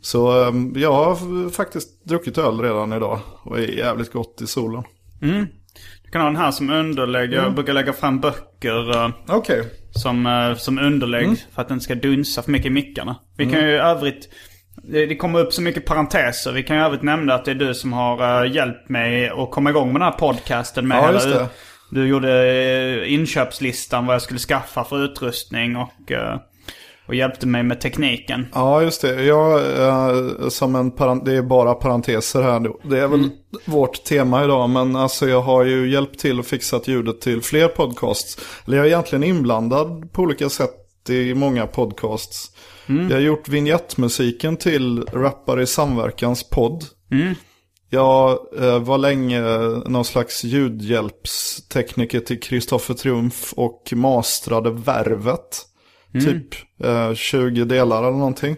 [0.00, 4.82] Så eh, jag har faktiskt druckit öl redan idag och är jävligt gott i solen.
[5.20, 5.46] Du
[6.12, 7.32] kan ha den här som underlägg.
[7.32, 9.64] Jag brukar lägga fram böcker eh, Okej.
[9.90, 11.46] som, eh, som underlägg.
[11.54, 13.16] För att den ska dunsa för mycket i mickarna.
[13.36, 14.28] Vi kan ju övrigt...
[14.82, 16.52] Det, det kommer upp så mycket parenteser.
[16.52, 19.50] Vi kan ju övrigt nämna att det är du som har eh, hjälpt mig att
[19.50, 20.88] komma igång med den här podcasten.
[20.88, 21.46] Med Ja, just det.
[21.90, 26.12] Du gjorde inköpslistan vad jag skulle skaffa för utrustning och,
[27.10, 28.46] och hjälpte mig med tekniken.
[28.54, 29.22] Ja, just det.
[29.24, 30.90] Jag, eh, som en
[31.24, 32.88] det är bara parenteser här.
[32.90, 33.30] Det är väl
[33.64, 37.68] vårt tema idag, men alltså jag har ju hjälpt till och fixat ljudet till fler
[37.68, 38.38] podcasts.
[38.66, 42.50] Eller jag är egentligen inblandad på olika sätt i många podcasts.
[42.86, 46.84] Jag har gjort vignettmusiken till Rappare i Samverkans podd.
[47.90, 49.40] Jag eh, var länge
[49.86, 55.66] någon slags ljudhjälpstekniker till Kristoffer Triumf och mastrade Värvet.
[56.12, 56.46] Typ
[56.84, 58.56] eh, 20 delar eller någonting.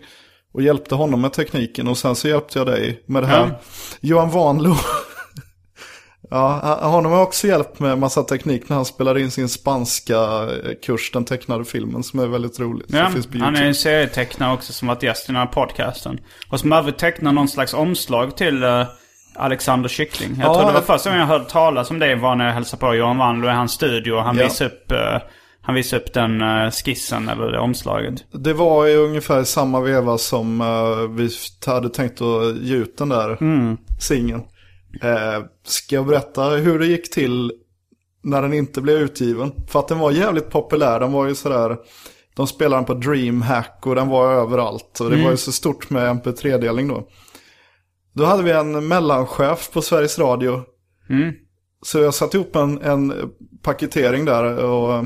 [0.54, 3.46] Och hjälpte honom med tekniken och sen så hjälpte jag dig med det här.
[3.46, 3.60] Ja.
[4.00, 4.76] Johan Vanlo.
[6.30, 10.72] ja, honom har också hjälpt med massa teknik när han spelade in sin spanska eh,
[10.82, 12.86] kurs, den tecknade filmen som är väldigt rolig.
[12.88, 13.10] Ja,
[13.40, 16.20] han är en serietecknare också som varit gäst i den här podcasten.
[16.50, 18.86] Och som även tecknar någon slags omslag till eh,
[19.34, 20.36] Alexander Kyckling.
[20.40, 22.52] Jag Ja, tror det var första gången jag hörde talas om det var när jag
[22.52, 24.12] hälsade på Johan Wandlo i hans studio.
[24.12, 24.44] Och han Ja.
[24.44, 25.18] visade upp, eh,
[25.62, 28.24] han visade upp den eh, skissen eller det omslaget.
[28.32, 31.30] Det var i ungefär samma veva som eh, vi
[31.66, 33.38] hade tänkt att ge ut den där
[34.00, 34.42] singeln.
[35.02, 37.52] Eh, ska jag berätta hur det gick till
[38.22, 39.52] när den inte blev utgiven?
[39.68, 41.00] För att den var jävligt populär.
[41.00, 41.76] Den var ju sådär,
[42.36, 45.00] de spelade den på DreamHack och den var överallt.
[45.00, 47.08] Och det var ju så stort med MP3-delning då.
[48.14, 50.62] Då hade vi en mellanchef på Sveriges Radio.
[51.82, 53.30] Så jag satte ihop en, en
[53.62, 55.04] paketering där och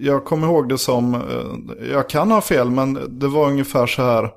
[0.00, 4.02] jag kommer ihåg det som, eh, jag kan ha fel men det var ungefär så
[4.02, 4.30] här.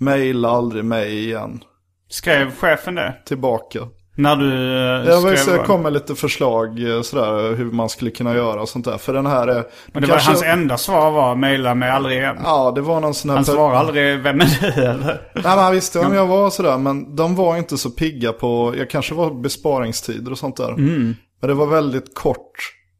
[0.00, 1.64] Maila aldrig mig igen.
[2.08, 3.14] Skrev chefen det?
[3.26, 3.78] Tillbaka.
[4.16, 7.64] När du eh, Jag, var, skrev så jag kom med lite förslag eh, sådär hur
[7.70, 8.98] man skulle kunna göra och sånt där.
[8.98, 9.58] För den här är...
[9.60, 12.36] Och det var kanske- hans enda svar var mejla mig aldrig igen.
[12.44, 13.36] Ja, det var någon sån här...
[13.36, 15.06] Han svarade aldrig vem är du eller?
[15.34, 16.78] Nej, men han visste vem jag var och sådär.
[16.78, 20.68] Men de var inte så pigga på, jag kanske var besparingstider och sånt där.
[20.72, 21.14] Mm.
[21.40, 22.52] Men det var väldigt kort.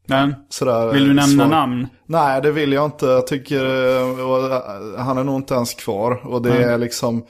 [0.05, 1.47] Men, Sådär, vill du eh, nämna svar.
[1.47, 1.87] namn?
[2.07, 3.05] Nej, det vill jag inte.
[3.05, 6.21] Jag tycker eh, eh, han är nog inte ens kvar.
[6.27, 7.25] Och det är liksom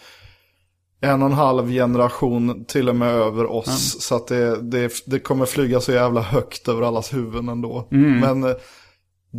[1.01, 4.01] en och en halv generation till och med över oss.
[4.01, 7.87] Så att det, det, det kommer flyga så jävla högt över allas huvuden ändå.
[8.21, 8.51] Men eh,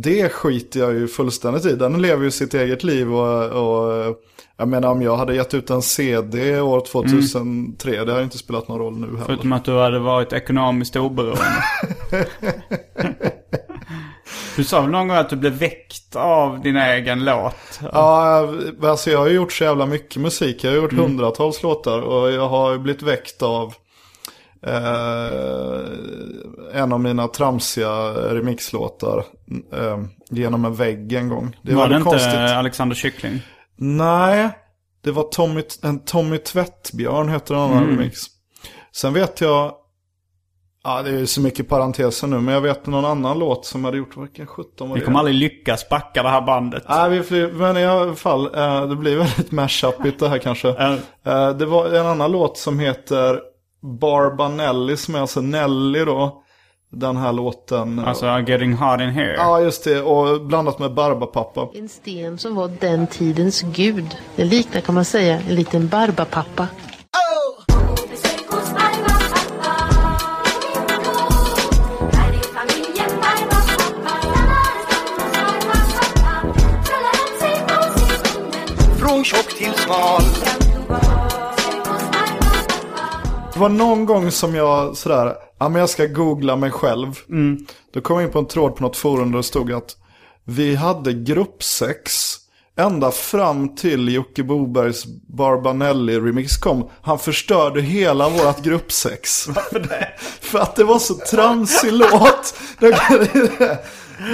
[0.03, 1.75] det skiter jag ju fullständigt i.
[1.75, 4.15] Den lever ju sitt eget liv och, och
[4.57, 8.37] jag menar om jag hade gett ut en CD år 2003, det har ju inte
[8.37, 9.25] spelat någon roll nu heller.
[9.25, 11.63] Förutom att du hade varit ekonomiskt oberoende.
[14.55, 17.79] du sa väl någon gång att du blev väckt av din egen låt?
[17.93, 18.47] Ja,
[18.83, 20.63] alltså jag har ju gjort så jävla mycket musik.
[20.63, 23.73] Jag har gjort hundratals låtar och jag har ju blivit väckt av
[24.63, 25.81] eh,
[26.81, 29.17] en av mina tramsiga remixlåtar
[29.73, 29.97] eh,
[30.29, 31.57] genom en vägg en gång.
[31.61, 32.57] Det var det väldigt inte konstigt.
[32.57, 33.41] Alexander Kyckling?
[33.75, 34.49] Nej,
[35.03, 38.19] det var Tommy, en Tommy Tvättbjörn heter en annan remix.
[38.91, 39.73] Sen vet jag,
[40.83, 43.97] ja det är så mycket parenteser nu, men jag vet någon annan låt som hade
[43.97, 45.05] gjort, vilken 17 var Vi det?
[45.05, 46.83] kommer aldrig lyckas backa det här bandet.
[46.89, 50.69] Nej, vi men i alla fall, eh, det blir väldigt mashup det här kanske.
[51.23, 53.39] Eh, det var en annan låt som heter
[53.81, 56.43] Barbanelli, som är alltså Nelly då.
[56.91, 57.99] Den här låten.
[57.99, 59.33] Alltså, Getting Hard In Here.
[59.33, 60.01] Ja, just det.
[60.01, 61.69] Och blandat med Barbapapa.
[61.73, 64.17] En sten som var den tidens gud.
[64.35, 66.67] Det liknar kan man säga en liten barbapappa.
[78.99, 80.56] Från tjock till smal.
[83.57, 87.19] Det var någon gång som jag sådär, ja men jag ska googla mig själv.
[87.93, 89.95] Då kom jag in på en tråd på något forum där det stod att
[90.43, 92.35] vi hade gruppsex
[92.77, 96.89] ända fram till Jocke Bobergs Barbanelli remix kom.
[97.01, 99.47] Han förstörde hela vårat gruppsex.
[99.47, 100.09] Varför det?
[100.41, 102.55] För att det var så tramsig låt.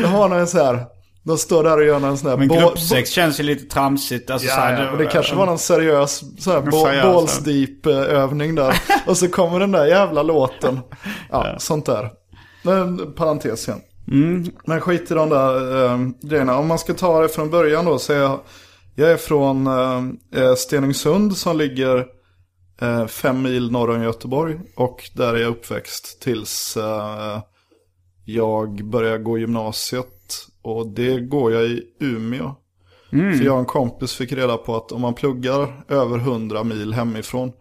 [0.02, 0.86] Då har en så här,
[1.24, 4.30] de står där och gör en sån här Men gruppsex känns ju lite tramsigt.
[4.30, 7.04] Alltså, så Ja, här, ja, och det kanske var någon seriös så här, bo- seriös,
[7.04, 8.82] balls deep eh, övning där.
[9.08, 10.80] Och så kommer den där jävla låten.
[11.32, 12.10] Ja, sånt där.
[12.64, 13.82] Men parentes igen.
[14.66, 16.58] Men skit i de där eh, grejerna.
[16.58, 18.40] Om man ska ta det från början då så är jag,
[18.96, 19.68] jag är från
[20.36, 22.06] eh, Stenungsund som ligger
[22.82, 24.60] eh, fem mil norr om Göteborg.
[24.76, 27.40] Och där är jag uppväxt tills eh,
[28.26, 30.08] jag började gå gymnasiet.
[30.64, 32.56] Och det går jag i Umeå.
[33.10, 36.94] För jag och en kompis fick reda på att om man pluggar över 100 mil
[36.94, 37.52] hemifrån.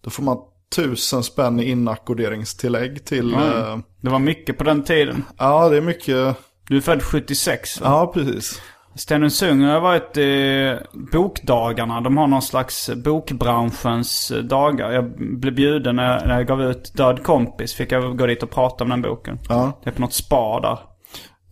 [0.00, 0.36] Då får man
[0.76, 3.34] tusen spänn i inackorderingstillägg till...
[3.34, 5.24] eh, Det var mycket på den tiden.
[5.38, 6.36] ja, det är mycket...
[6.68, 7.86] Du är född 76 va?
[7.90, 8.62] Ja, precis.
[8.94, 10.76] Stenungsund har varit i
[11.12, 12.00] bokdagarna.
[12.00, 14.90] De har någon slags bokbranschens dagar.
[14.92, 15.04] Jag
[15.38, 17.74] blev bjuden när jag, när jag gav ut Död kompis.
[17.74, 19.38] Fick jag gå dit och prata om den boken.
[19.48, 19.80] Ja.
[19.84, 20.78] Det är på något spa där.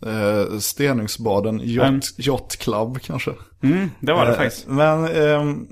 [0.06, 2.00] Eh, Stenungsbaden, yacht, Mm.
[2.18, 3.30] yacht Club kanske.
[3.62, 4.66] Mm, det var det Eh, faktiskt.
[4.68, 5.66] Men ehm,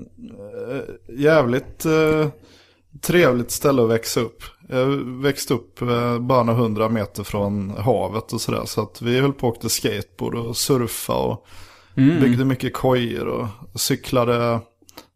[0.71, 2.27] eh, jävligt eh,
[3.01, 4.43] trevligt ställe att växa upp.
[4.69, 4.85] Jag
[5.21, 8.61] växte upp eh, bara några hundra meter från havet och sådär.
[8.65, 11.45] Så att vi höll på och åkte skateboard och surfa och
[11.97, 12.21] Mm.
[12.21, 13.27] byggde mycket kojor
[13.73, 14.59] och cyklade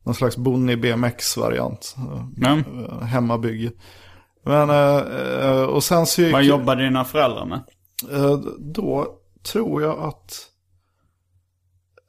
[0.06, 1.96] någon slags Bonnie BMX-variant.
[2.36, 3.72] Men, eh, Hemmabygge.
[4.46, 4.70] Men,
[5.66, 6.34] och sen så gick...
[6.34, 7.64] vad jobbade dina föräldrar med?
[8.12, 9.08] Eh, Då
[9.44, 10.48] tror jag att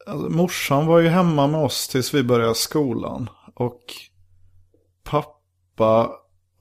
[0.06, 3.28] Alltså, morsan var ju hemma med oss tills vi började skolan.
[3.54, 3.80] Och
[5.04, 6.10] pappa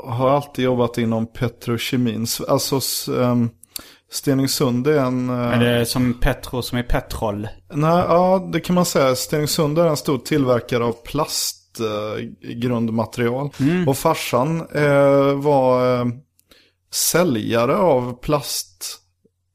[0.04, 2.26] har alltid jobbat inom petrokemin.
[2.48, 2.80] Alltså
[3.22, 3.50] ehm,
[4.12, 5.30] Stenungsund är en...
[5.30, 7.48] eh, Är det som Petro som är petrol?
[7.74, 9.16] Nej, ja det kan man säga.
[9.16, 13.50] Stenungsund är en stor tillverkare av plastgrundmaterial.
[13.88, 16.06] Och farsan eh, var eh,
[16.92, 18.14] säljare av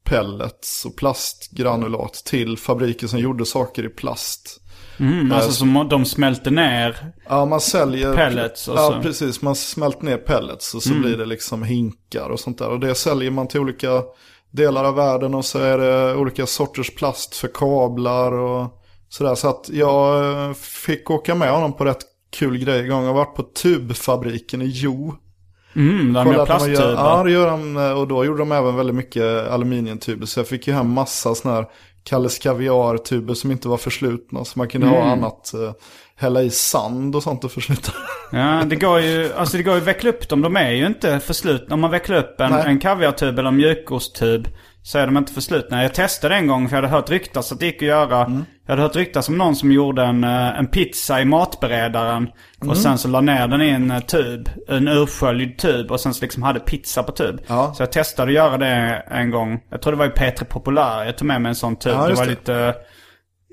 [0.07, 4.61] plastpellets och plastgranulat till fabriker som gjorde saker i plast.
[4.99, 7.13] Mm, alltså som de smälter ner.
[7.29, 8.15] Ja, man säljer...
[8.15, 8.91] Pellets och Ja, så.
[8.91, 9.03] Mm.
[9.03, 9.41] precis.
[9.41, 12.69] Man smälter ner pellets och så blir det liksom hinkar och sånt där.
[12.69, 14.03] Och det säljer man till olika
[14.51, 19.35] delar av världen och så är det olika sorters plast för kablar och sådär.
[19.35, 23.01] Så att jag eh, fick åka med honom på rätt kul grej en gång.
[23.01, 25.15] Jag har varit på tubfabriken i Jo.
[25.75, 27.77] Mm, de Kolla gör att de gör- Ja, det gör de.
[27.77, 30.25] eh, Och då gjorde de även väldigt mycket aluminiumtuber.
[30.25, 31.65] Så jag fick ju hem massa sådana här
[32.03, 34.45] Kalles Kaviar-tuber som inte var förslutna.
[34.45, 34.99] Så man kunde Mm.
[34.99, 35.53] ha annat.
[35.53, 35.71] eh,
[36.19, 37.91] Hälla i sand och sånt och försluta.
[38.31, 40.41] Ja, det går ju, alltså det går ju att veckla upp dem.
[40.41, 41.73] De är ju inte förslutna.
[41.73, 42.63] Om man vecklar upp en, Nej.
[42.65, 44.47] en kaviartub eller en mjukosttub
[44.87, 45.83] så är de inte förslutna.
[45.83, 48.25] Jag testade en gång för jag hade hört ryktas att det gick att göra.
[48.25, 48.45] Mm.
[48.65, 52.29] Jag hade hört ryktas om någon som gjorde en, eh, en pizza i matberedaren.
[52.61, 52.69] Mm.
[52.69, 54.49] Och sen så la ner den i en eh, tub.
[54.67, 55.91] En ursköljd tub.
[55.91, 57.41] Och sen så liksom hade pizza på tub.
[57.47, 57.73] Ja.
[57.73, 59.59] Så jag testade att göra det en gång.
[59.69, 61.05] Jag tror det var i P3 Populär.
[61.05, 61.93] Jag tog med mig en sån tub.
[61.93, 62.29] Ja, det var det.
[62.29, 62.75] lite...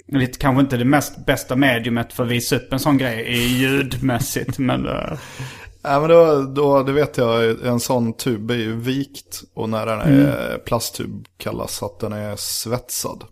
[0.08, 3.58] Lite, kanske inte det mest bästa mediumet för att visa upp en sån grej i
[3.58, 4.58] ljudmässigt.
[4.58, 4.88] men...
[5.84, 9.42] Nej men då, då, det vet jag, en sån tub är ju vikt.
[9.54, 13.24] Och när den är plasttub kallas att den är svetsad.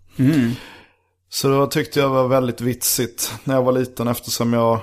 [1.29, 4.79] Så då tyckte jag var väldigt vitsigt när jag var liten eftersom jag,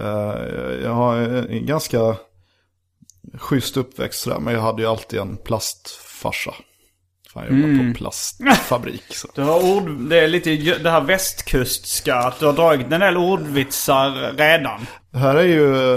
[0.00, 0.36] eh,
[0.82, 2.16] jag har en ganska
[3.34, 4.38] schysst uppväxt sådär.
[4.38, 6.54] Men jag hade ju alltid en plastfarsa.
[7.32, 9.14] Fan, jag jobbade på plastfabrik.
[9.14, 9.28] Så.
[9.34, 13.16] Du har ord, det är lite det här västkustska, att du har dragit en del
[13.16, 14.86] ordvitsar redan.
[15.10, 15.96] Det här är ju,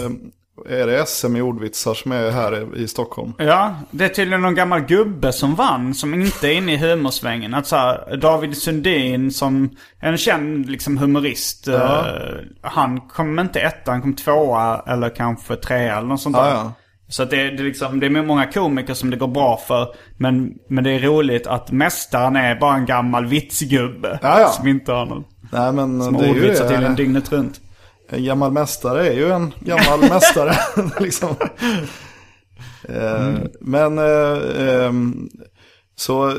[0.70, 3.34] är det SM i ordvitsar som är här i Stockholm?
[3.38, 7.54] Ja, det är tydligen någon gammal gubbe som vann, som inte är inne i humorsvängen.
[7.54, 11.68] Att så här, David Sundin som en känd liksom humorist.
[11.68, 12.06] eh,
[12.62, 16.46] han kom inte etta, han kom tvåa eller kanske trea eller något sånt där.
[16.50, 16.74] Ja, ja.
[17.08, 19.88] Så att det, det, är liksom, det är många komiker som det går bra för.
[20.18, 24.20] Men, men det är roligt att mästaren är bara en gammal vitsgubbe.
[24.22, 24.48] Ja, ja.
[24.48, 25.24] Som inte har någon.
[25.52, 26.96] Nej men Som det är ju ordvitsar till en det.
[26.96, 27.62] dygnet runt.
[28.10, 30.56] En gammal mästare är ju en gammal mästare.
[31.00, 31.36] liksom.
[32.90, 35.30] Eh, Men eh, ehm,
[35.96, 36.36] så eh,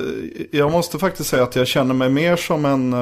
[0.53, 2.93] jag måste faktiskt säga att jag känner mig mer som en,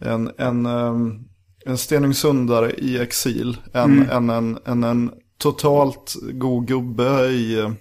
[0.00, 1.24] en, en, ehm,
[1.64, 3.56] en Stenungsundare i exil.
[3.74, 7.72] Än, än, en, än en totalt god gubbe i,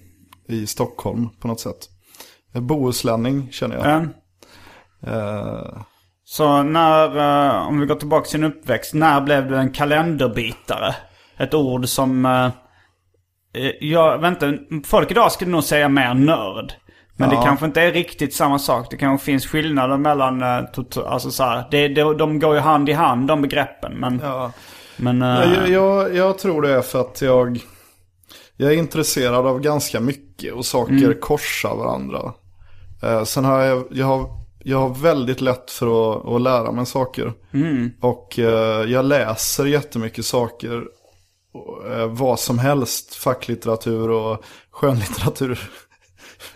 [0.48, 1.90] i Stockholm på något sätt.
[2.54, 4.08] En bohuslänning känner jag.
[5.02, 5.86] Ja.
[6.30, 10.96] Så när, eh, om vi går tillbaka till sin uppväxt, när blev du en kalenderbitare?
[11.38, 12.46] Ett ord som, eh,
[13.63, 16.74] eh, jag vet inte, folk idag skulle nog säga mer nörd.
[17.16, 18.88] Men det kanske inte är riktigt samma sak.
[18.92, 20.44] Det kanske finns skillnader mellan,
[21.06, 23.94] alltså så här, det, det, de går ju hand i hand de begreppen.
[23.94, 24.52] Men, ja.
[24.98, 27.60] men eh, Jag, jag, jag tror det är för att jag,
[28.58, 32.34] jag är intresserad av ganska mycket och saker korsar varandra.
[33.04, 36.86] Eh, sen har jag, jag, har, jag har väldigt lätt för att, att lära mig
[36.86, 37.34] saker.
[38.02, 40.84] Och eh, jag läser jättemycket saker.
[41.91, 45.70] Eh, vad som helst, facklitteratur och skönlitteratur.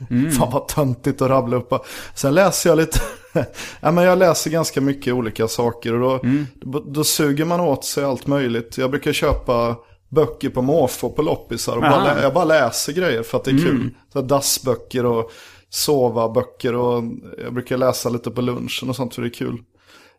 [0.38, 1.74] Fan vad töntigt att rabbla upp.
[2.16, 3.00] Sen läser jag lite,
[3.80, 5.94] ja, men jag läser ganska mycket olika saker.
[5.94, 6.20] Och då,
[6.54, 8.78] då, då suger man åt sig allt möjligt.
[8.78, 9.76] Jag brukar köpa
[10.10, 11.76] böcker på måfå på loppisar.
[11.76, 13.90] Och bara, jag bara läser grejer för att det är kul.
[14.14, 15.32] Så dassböcker och
[15.72, 16.76] sova-böcker.
[16.76, 17.04] Och
[17.44, 19.58] jag brukar läsa lite på lunchen och sånt för det är kul.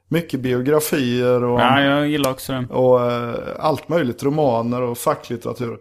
[0.08, 2.66] Mycket biografier och, ja, jag gillar också det.
[2.70, 4.22] och eh, allt möjligt.
[4.22, 5.78] Romaner och facklitteratur.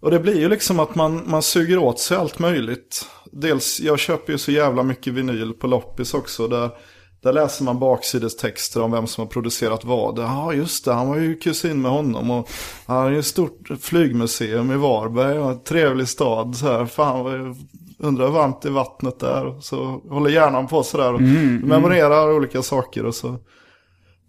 [0.00, 3.06] Och det blir ju liksom att man, man suger åt sig allt möjligt.
[3.32, 6.48] Dels, jag köper ju så jävla mycket vinyl på loppis också.
[6.48, 6.70] Där,
[7.22, 10.18] där läser man baksidestexter om vem som har producerat vad.
[10.18, 12.30] Ja, just det, han var ju kusin med honom.
[12.30, 12.48] Och
[12.86, 15.38] han har ju ett stort flygmuseum i Varberg.
[15.38, 16.56] Och en trevlig stad.
[16.56, 17.56] Så här, fan,
[17.98, 19.46] undrar hur varmt i vattnet där.
[19.46, 21.14] Och så håller hjärnan på sådär.
[21.14, 23.06] Och memorerar olika saker.
[23.06, 23.38] Och så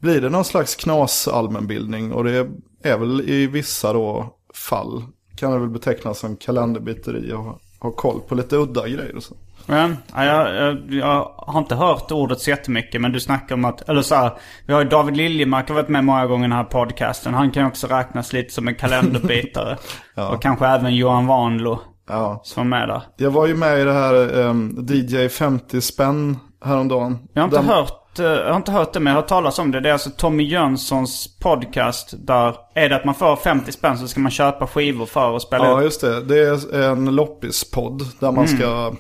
[0.02, 2.14] blir det någon slags knas allmänbildning.
[2.14, 2.48] Och det
[2.84, 5.04] är väl i vissa då fall
[5.38, 9.36] kan det väl betecknas som kalenderbiteri och ha, koll på lite udda grejer och så.
[9.66, 13.66] Men, ja, jag, jag, jag har inte hört ordet så jättemycket men du snackar om
[13.66, 14.32] att, eller så här,
[14.66, 17.34] vi har ju David Liljemark har varit med många gånger i den här podcasten.
[17.34, 19.78] Han kan också räknas lite som en kalenderbitare.
[20.34, 22.42] Och kanske även Johan Vanlo Ja.
[22.44, 23.02] som är med där.
[23.18, 27.18] Jag var ju med i det här ehm, DJ 50 spänn häromdagen.
[27.34, 29.30] Jag har inte Den- hört eh, jag har inte hört det men jag har hört
[29.30, 29.80] talas om det.
[29.80, 32.14] Det är alltså Tommy Jönssons podcast.
[32.18, 35.42] Där är det att man får 50 spänn så ska man köpa skivor för att
[35.42, 35.84] spela Ja, ut.
[35.84, 36.22] just det.
[36.24, 38.94] Det är en loppispodd där man ska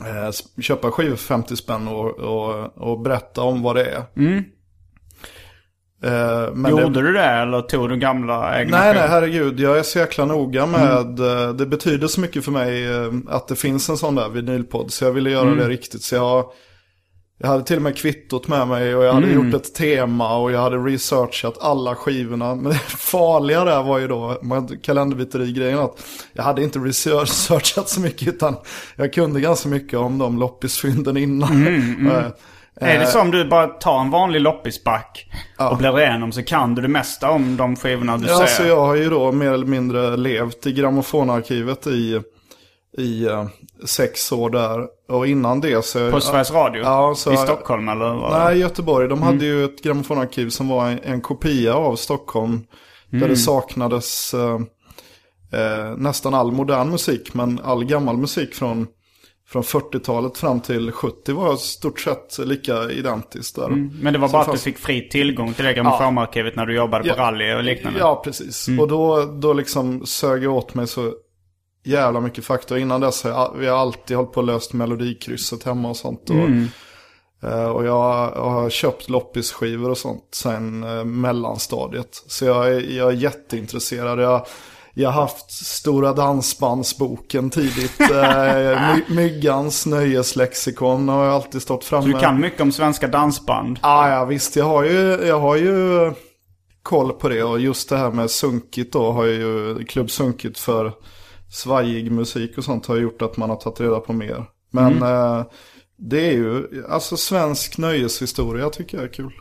[0.00, 3.96] eh, köpa skivor för 50 spänn och, och, och berätta om vad det är.
[3.98, 4.40] Eh,
[6.54, 9.60] men Gjorde det, du det eller tog du gamla egna Nej, nej, herregud.
[9.60, 13.48] Jag är så jäkla noga med, eh, det betyder så mycket för mig eh, att
[13.48, 14.92] det finns en sån där vinylpodd.
[14.92, 16.02] Så jag ville göra det riktigt.
[16.02, 16.44] Så jag,
[17.38, 20.52] jag hade till och med kvittot med mig och jag hade gjort ett tema och
[20.52, 22.54] jag hade researchat alla skivorna.
[22.54, 28.00] Men det farliga där var ju då, med kalenderbyteri-grejen, att jag hade inte researchat så
[28.00, 28.56] mycket utan
[28.96, 31.66] jag kunde ganska mycket om de loppisfynden innan.
[32.80, 35.26] Eh, Är det så om du bara tar en vanlig loppisback
[35.70, 38.46] och bläddrar igenom så kan du det mesta om de skivorna du Ja, ser?
[38.46, 42.20] så jag har ju då mer eller mindre levt i grammofonarkivet i,
[42.98, 43.46] i eh,
[43.86, 44.86] sex år där.
[45.08, 46.10] Och innan det så...
[46.10, 46.82] På Sveriges Radio?
[46.82, 48.14] Ja, så- I Stockholm eller?
[48.14, 48.44] vad?
[48.44, 49.08] Nej, Göteborg.
[49.08, 49.22] De Mm.
[49.26, 52.60] hade ju ett grammofonarkiv som var en, en kopia av Stockholm.
[53.10, 53.28] Där Mm.
[53.30, 54.58] det saknades eh,
[55.60, 57.34] eh, nästan all modern musik.
[57.34, 58.86] Men all gammal musik från,
[59.62, 63.68] från 40-talet fram till 70 var stort sett lika identiskt där.
[64.02, 66.74] Men det var bara att du fanns- fick fri tillgång till det grammofonarkivet när du
[66.76, 67.22] jobbade på Ja.
[67.22, 67.98] rally och liknande?
[67.98, 68.68] Ja, precis.
[68.80, 71.12] Och då, då liksom sög jag åt mig så
[71.84, 72.78] jävla mycket fakta.
[72.78, 76.30] Innan dess har jag, vi har alltid hållit på och löst melodikrysset hemma och sånt.
[76.30, 82.22] Och, eh, och jag, jag har köpt loppisskivor och sånt sen eh, mellanstadiet.
[82.26, 84.20] Så jag är, jag är jätteintresserad.
[84.20, 84.46] Jag,
[84.94, 88.00] jag har haft Stora Dansbandsboken tidigt.
[88.00, 92.02] Eh, My, Myggans nöjeslexikon har jag alltid stått framme.
[92.02, 93.78] Så du kan mycket om svenska dansband?
[93.82, 94.56] Ja, ja visst.
[94.56, 96.12] Jag har ju, jag har ju
[96.82, 97.42] koll på det.
[97.42, 100.92] Och just det här med sunkigt då har ju, Klubb Sunkigt för
[101.50, 104.44] svajig musik och sånt har gjort att man har tagit reda på mer.
[104.70, 105.44] Men eh,
[105.96, 109.32] det är ju, alltså svensk nöjeshistoria tycker jag är kul.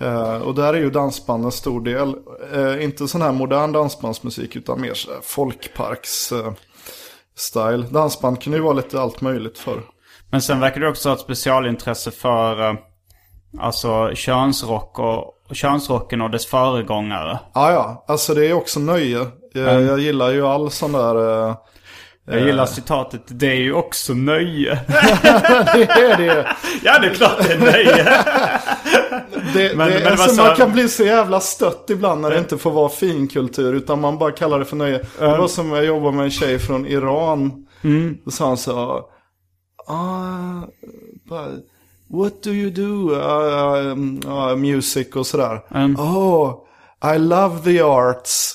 [0.00, 2.14] Eh, och där är ju dansband en stor del.
[2.54, 6.52] Eh, inte sån här modern dansbandsmusik utan mer så här folkparks eh,
[7.36, 7.86] style.
[7.90, 9.80] Dansband kan ju vara lite allt möjligt för.
[10.30, 12.74] Men sen verkar du också ha ett specialintresse för eh,
[13.60, 17.38] alltså könsrock och, och könsrocken och dess föregångare.
[17.54, 18.04] Ja, ja.
[18.08, 19.26] Alltså det är också nöje.
[19.52, 21.54] Jag, jag gillar ju all sån där...
[22.24, 24.80] Jag gillar citatet Det är ju också nöje.
[25.72, 26.56] det är det.
[26.82, 28.24] ja, det är klart det är nöje.
[29.54, 32.38] det, Men- det men alltså, så- Man kan bli så jävla stött ibland när det
[32.38, 33.72] inte får vara finkultur.
[33.74, 34.98] Utan man bara kallar det för nöje.
[35.18, 37.66] Det var som jag jobbade med en tjej från Iran.
[37.82, 38.18] Mm.
[38.24, 39.04] Då sa han så...
[39.86, 40.62] Ah,
[41.28, 41.46] bara,
[42.10, 43.14] what do you do?
[43.14, 45.60] Uh, um, uh, music och sådär.
[45.74, 45.96] Mm.
[46.00, 46.54] Oh,
[47.14, 48.54] I love the arts.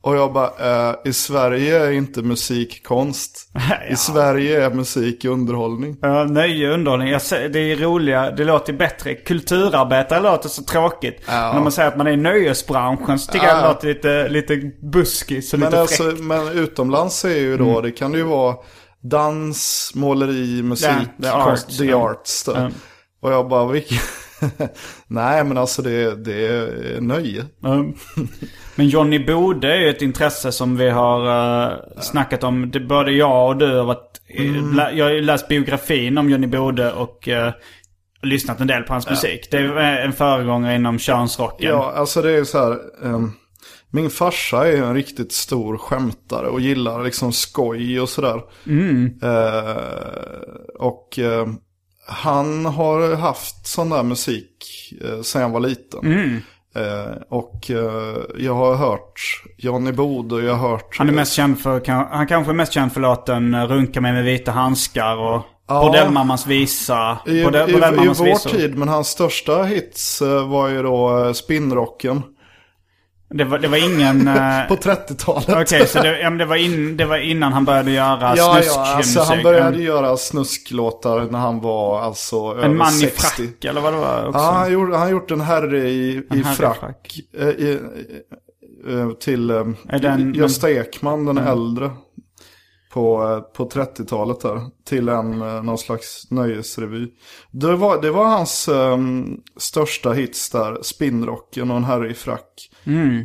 [0.00, 3.50] Och jag bara, eh, i Sverige är inte musik konst.
[3.90, 5.96] I Sverige är musik underhållning.
[6.02, 7.08] Ja, nöje och underhållning.
[7.08, 7.20] Jag
[7.52, 9.14] det är roliga, det låter bättre.
[9.14, 11.22] Kulturarbetare låter så tråkigt.
[11.26, 13.68] Men om man säger att man är i nöjesbranschen så tycker jag det Ja.
[13.68, 14.56] låter lite, lite
[14.92, 16.20] buskis och Men, lite alltså, fräckt.
[16.20, 18.56] men utomlands är ju då, det kan det ju vara
[19.02, 22.10] dans, måleri, musik, Ja, the konst, arts, the ja.
[22.10, 22.44] arts.
[22.46, 22.70] Ja.
[23.22, 23.98] Och jag bara, vilken...
[25.06, 27.44] Nej men alltså det, det är nöje.
[27.64, 27.94] Mm.
[28.76, 31.20] Men Johnny Bode är ju ett intresse som vi har
[31.72, 32.70] uh, snackat om.
[32.70, 34.20] Det, både jag och du har varit...
[34.38, 34.76] Mm.
[34.76, 37.50] lä- Jag har ju läst biografin om Johnny Bode och uh,
[38.22, 39.48] lyssnat en del på hans musik.
[39.50, 41.68] Det är en föregångare inom könsrocken.
[41.70, 42.78] Ja, alltså det är ju så här.
[43.04, 43.32] ehm,
[43.90, 48.40] min farsa är ju en riktigt stor skämtare och gillar liksom skoj och sådär.
[49.22, 49.76] Eh,
[50.78, 51.46] och eh,
[52.06, 54.56] han har haft sån där musik
[55.04, 56.00] eh, sen jag var liten.
[56.76, 60.98] Eh, och eh, jag har hört Johnny Bode och jag har hört...
[60.98, 64.12] Han är mest känd för, han kanske är mest känd för låten eh, Runka mig
[64.12, 65.80] med vita handskar och Ja.
[65.84, 67.18] Bordellmammans visa.
[67.26, 68.50] I, Bordell, i, I vår visor.
[68.50, 72.22] tid, men hans största hits eh, var ju då Spinnrocken.
[73.36, 74.28] Det var, det var ingen...
[74.28, 75.48] eh, På 30-talet.
[75.62, 78.62] Okej, så det, ja, det, var in, det var innan han började göra Ja, ja,
[78.62, 79.16] snuskmusik.
[79.16, 83.06] alltså han började göra snusklåtar när han var alltså över En man 60.
[83.06, 84.38] i frack eller vad det var också.
[84.40, 86.78] Ja, han gjorde, han gjort en herre i, En i herre i frack.
[86.80, 87.20] frack.
[87.38, 87.78] eh, i,
[89.20, 89.64] till eh,
[90.00, 91.90] den- Gösta Ekman, den äldre.
[92.94, 94.60] På, på 30-talet där.
[94.84, 97.08] Till en, eh, någon slags nöjesrevy.
[97.50, 100.78] Det var, det var hans ehm, största hits där.
[100.82, 102.70] Spinnrocken och en herre i frack.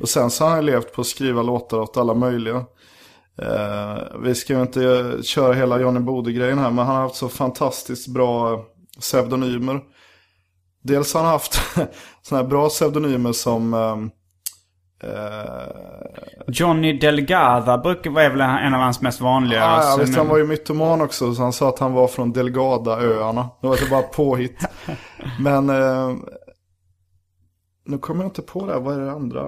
[0.02, 2.66] Och sen så har han levt på att skriva låtar åt alla möjliga.
[3.42, 6.72] Eh, vi ska ju inte eh, köra hela Johnny Bode-grejen här.
[6.72, 8.66] Men han har haft så fantastiskt bra
[9.00, 9.82] pseudonymer.
[10.84, 11.54] Dels har han haft
[12.22, 13.98] sådana här bra pseudonymer som Eh,
[16.48, 19.60] Johnny Delgada brukar vara väl en av hans mest vanliga.
[19.60, 22.32] Ja, ja, visst, han var ju mytoman också, så han sa att han var från
[22.32, 23.50] Delgadaöarna.
[23.62, 24.66] Det var inte bara påhitt.
[25.40, 26.16] Men eh,
[27.86, 28.80] nu kommer jag inte på det, här.
[28.80, 29.48] vad är det andra?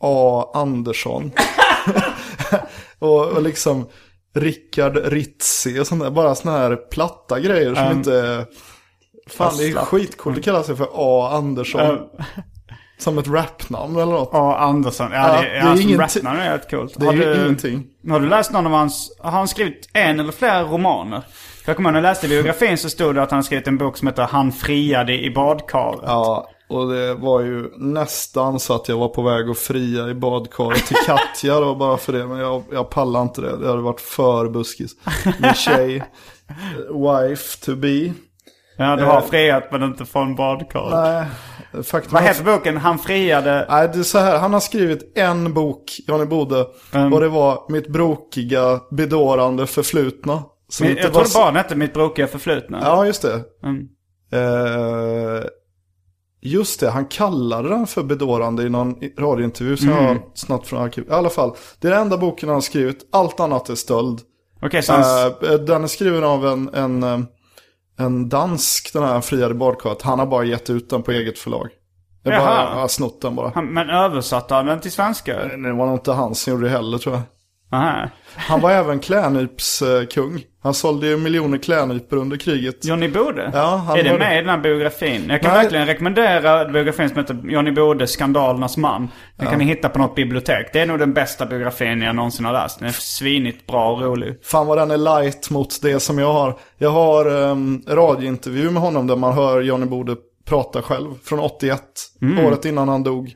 [0.00, 0.50] A.
[0.54, 1.30] Andersson.
[2.98, 3.86] och, och liksom
[4.34, 6.10] Rickard Ritzi och sånt där.
[6.10, 8.46] Bara såna här platta grejer som Um, inte...
[9.26, 11.30] Fan, det är skitcoolt att kalla sig för A.
[11.32, 11.80] Andersson.
[11.80, 11.98] Um,
[13.04, 14.30] Som ett rapnamn eller något.
[14.32, 15.08] Ja, Andersson.
[15.12, 16.94] Ja, Ja, det, det är hans rapnamn är rätt coolt.
[16.96, 17.84] Det är har, ju du, ingenting.
[18.10, 19.16] har du läst någon av hans...
[19.18, 21.22] Har han skrivit en eller flera romaner?
[21.66, 23.96] Jag kommer ihåg när jag läste biografin så stod det att han skrivit en bok
[23.96, 26.00] som heter Han friade i badkaret.
[26.06, 30.14] Ja, och det var ju nästan så att jag var på väg att fria i
[30.14, 32.26] badkaret till Katja då, bara för det.
[32.26, 33.56] Men jag, jag pallar inte det.
[33.56, 34.92] Det hade varit för buskis.
[35.38, 36.04] Min tjej, eh,
[37.28, 38.12] wife to be.
[38.76, 40.92] Ja, du har friat men inte från badkaret.
[40.92, 41.24] Nej,
[41.82, 42.76] faktum Vad heter boken?
[42.76, 43.66] Han friade...
[43.70, 44.38] Nej, det är så här.
[44.38, 46.66] Han har skrivit en bok, Johnny Bode.
[46.94, 47.12] Mm.
[47.12, 50.42] Och det var mitt brokiga, bedårande förflutna.
[50.68, 52.78] Som inte jag trodde så- bara den hette Mitt brokiga förflutna.
[52.82, 53.40] Ja, just det.
[53.64, 53.88] Mm.
[54.32, 55.44] Eh,
[56.42, 60.08] just det, han kallade den för bedårande i någon radiointervju som jag Mm.
[60.08, 61.04] har snabbt från arkiv.
[61.08, 63.08] I alla fall, det är den enda boken han har skrivit.
[63.12, 64.20] Allt annat är stöld.
[64.62, 64.92] Okej, så.
[64.92, 67.18] Eh, den är skriven av en, en, eh,
[67.96, 70.02] en dansk, den här friade badkaret.
[70.02, 71.68] Han har bara gett ut den på eget förlag.
[72.22, 72.70] Det är bara, Jaha.
[72.74, 73.52] jag har snott den bara.
[73.54, 75.44] han, men översatte han den till svenska?
[75.44, 77.22] Det var nog inte han som gjorde det heller tror jag.
[77.74, 78.08] Aha.
[78.36, 80.42] Han var även klädnypskung.
[80.62, 82.84] Han sålde ju miljoner klädnypor under kriget.
[82.84, 83.50] Johnny Bode?
[83.54, 85.26] Ja, han är det med i den här biografin?
[85.28, 85.62] Jag kan Nej.
[85.62, 89.08] verkligen rekommendera biografin som heter Johnny Bode, Skandalernas man.
[89.36, 90.72] Den kan ni hitta på något bibliotek.
[90.72, 92.78] Det är nog den bästa biografin jag någonsin har läst.
[92.78, 94.38] Den är svinigt bra och rolig.
[94.44, 96.58] Fan vad den är light mot det som jag har.
[96.78, 100.16] Jag har um, radiointervju med honom där man hör Johnny Bode
[100.48, 101.08] prata själv.
[101.24, 101.82] Från 81,
[102.46, 103.34] året innan han dog.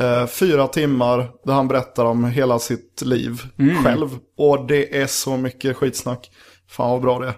[0.00, 3.40] Eh, fyra timmar där han berättar om hela sitt liv
[3.84, 4.08] själv.
[4.38, 6.30] Och det är så mycket skitsnack.
[6.70, 7.34] Fan vad bra det är.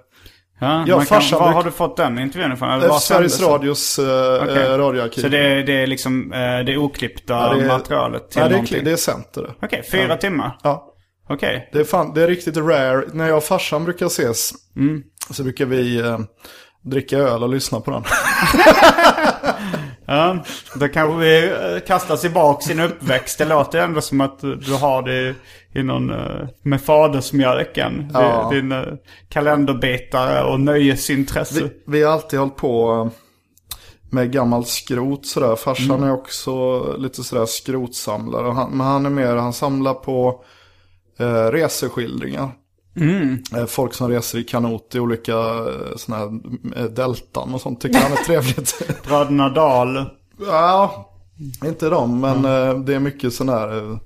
[0.61, 2.71] Ja, Ja, kan, var har du fått den intervjun ifrån?
[2.71, 3.43] Eller Eh, var Sveriges?
[3.43, 4.63] Radios eh, Okej.
[4.67, 5.23] eh, radioarkiv.
[5.23, 8.57] Så det, det är liksom eh, det oklippta Ja, det är- materialet till Nej, det
[8.57, 8.97] är, det är
[9.43, 9.55] det.
[9.63, 10.59] Okej, fyra timmar?
[10.63, 10.87] Ja.
[11.29, 11.69] Okej.
[11.73, 13.05] Det är, fan, det är riktigt rare.
[13.13, 15.03] När jag och farsan brukar ses Mm.
[15.31, 16.19] så brukar vi eh,
[16.85, 18.03] dricka öl och lyssna på den.
[20.11, 20.37] Ja,
[20.75, 23.39] då kanske vi eh, kastar tillbaka sin uppväxt.
[23.39, 25.35] Det låter ändå som att du har det
[25.81, 28.11] i någon, eh, med fadersmjölken.
[28.15, 28.49] Ja.
[28.53, 28.83] Din, eh,
[29.29, 31.63] kalenderbitare och nöjesintresse.
[31.65, 33.11] Vi, vi har alltid hållit på
[34.11, 35.57] med gammalt skrot sådär.
[35.57, 36.09] Farsan Mm.
[36.09, 38.53] är också lite sådär skrotsamlare.
[38.53, 40.45] Han, men han är mer, han samlar på
[41.19, 42.49] eh, reseskildringar.
[42.97, 43.43] Mm.
[43.57, 46.41] Eh, folk som reser i kanot i olika eh, sådana här
[46.77, 48.83] eh, deltan och sånt tycker han är trevligt.
[49.07, 50.05] Bröderna Dahl.
[50.47, 51.11] ja,
[51.65, 53.99] inte dem, men eh, det är mycket sådana här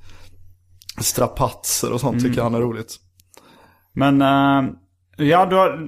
[1.01, 2.24] strapatser och sånt Mm.
[2.30, 2.97] tycker han är roligt.
[3.93, 4.72] Men eh,
[5.17, 5.79] ja, du har,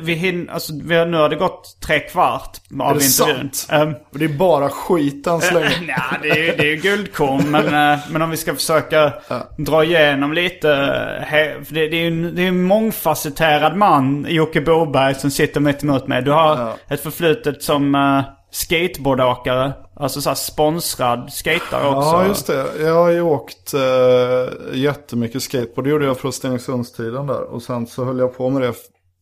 [0.00, 3.50] vi, hin, alltså, vi har, nu har det gått tre kvart av Är det intervjun.
[3.52, 3.66] sant?
[3.70, 5.70] Ehm, Och det är bara skit än så länge.
[5.88, 7.50] Ja, det är det är guldkorn.
[7.50, 9.12] Men, eh, men om vi ska försöka
[9.58, 10.70] dra igenom lite.
[10.70, 15.60] eh, he- det, det är en, det är en mångfacetterad man, Jocke Boberg, som sitter
[15.60, 16.22] mitt emot mig.
[16.22, 16.76] Du har Ja.
[16.88, 19.72] ett förflutet som uh, skateboardåkare.
[20.00, 22.08] Alltså såhär sponsrad skatare också.
[22.08, 22.66] Ja, just det.
[22.82, 25.84] Jag har ju åkt eh, jättemycket skateboard.
[25.84, 27.42] Det gjorde jag från Stenungsundstiden där.
[27.42, 28.74] Och sen så höll jag på med det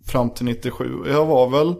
[0.06, 0.84] fram till 97.
[1.08, 1.74] Jag var väl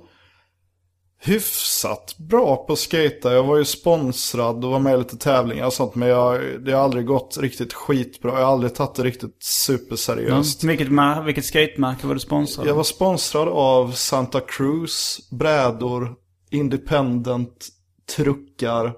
[1.20, 3.32] hyfsat bra på att skata.
[3.34, 5.94] Jag var ju sponsrad och var med i lite tävlingar och sånt.
[5.94, 8.30] Men jag, det har aldrig gått riktigt skitbra.
[8.38, 10.64] Jag har aldrig tagit det riktigt superseriöst.
[10.64, 16.14] Vilket, ma- vilket skatemärke var du sponsrad Jag var sponsrad av Santa Cruz, brädor,
[16.50, 17.68] Independent,
[18.16, 18.92] truckar,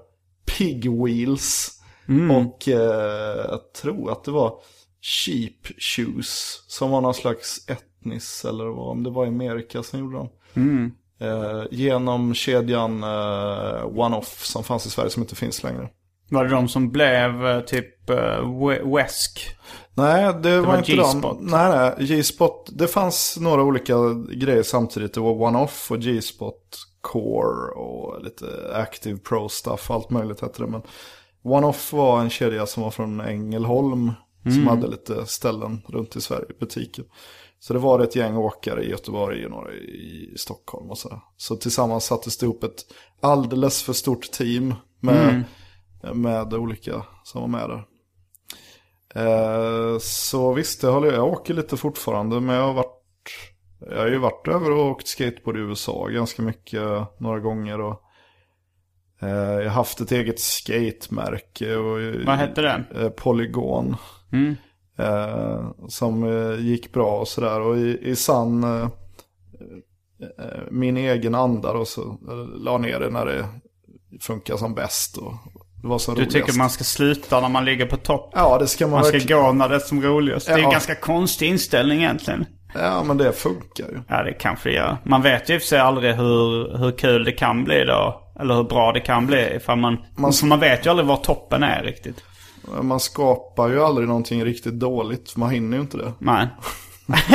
[0.57, 1.71] Pig Wheels
[2.31, 4.53] och eh, jag tror att det var
[5.01, 10.17] Cheap Shoes som var någon slags etnis eller vad, om det var Amerika som gjorde
[10.17, 10.29] dem.
[11.21, 15.89] Eh, genom kedjan eh, One-Off som fanns i Sverige som inte finns längre.
[16.29, 19.55] Var det de som blev eh, typ uh, We- Wesk?
[19.93, 21.21] Nej, det, var, var inte G-spot.
[21.39, 21.45] de.
[21.45, 22.07] Nej, nej.
[22.07, 22.69] G-spot.
[22.71, 23.95] Det fanns några olika
[24.33, 25.13] grejer samtidigt.
[25.13, 29.91] Det var One-Off och G-spot Core och lite Active Pro Stuff.
[29.91, 30.67] Allt möjligt hette det.
[30.67, 30.81] Men
[31.43, 34.11] One-Off var en kedja som var från Ängelholm.
[34.43, 37.05] Som hade lite ställen runt i Sverige, butiker.
[37.59, 41.19] Så det var ett gäng åkare i Göteborg och några i Stockholm och sådär.
[41.37, 42.85] Så tillsammans sattes det ihop ett
[43.21, 45.43] alldeles för stort team med,
[46.13, 47.85] med olika som var med där.
[49.15, 52.39] Eh, så visst, jag, håller, jag åker lite fortfarande.
[52.39, 53.00] Men jag har varit
[53.89, 56.81] jag har ju varit över och åkt skateboard i USA ganska mycket
[57.19, 57.81] några gånger.
[57.81, 58.01] Och,
[59.23, 61.75] Eh, jag har haft ett eget skatemärke.
[61.75, 62.83] Och, Vad hette det?
[62.95, 63.95] Eh, Polygon.
[64.97, 67.61] Eh, som eh, gick bra och sådär.
[67.61, 68.87] Och i, i sann eh,
[70.39, 73.45] eh, min egen anda då så eh, la ner det när det
[74.21, 75.17] funkar som bäst.
[75.17, 75.33] Och
[75.81, 76.35] det var som Du roligast.
[76.47, 78.31] tycker man ska sluta när man ligger på topp?
[78.35, 80.47] Ja, det ska man, Man ska verkligen- gå när det är som roligast.
[80.47, 80.71] Det är en Ja.
[80.71, 82.45] ganska konstig inställning egentligen.
[82.73, 83.99] Ja, men det funkar ju.
[84.07, 84.97] Ja, det kanske det gör.
[85.03, 88.21] Man vet ju i och för sig aldrig hur, hur kul det kan bli då.
[88.39, 89.55] Eller hur bra det kan bli.
[89.55, 92.23] Ifall man, man, man vet ju aldrig var toppen är riktigt.
[92.81, 95.35] Man skapar ju aldrig någonting riktigt dåligt.
[95.37, 96.13] Man hinner ju inte det.
[96.19, 96.47] Nej.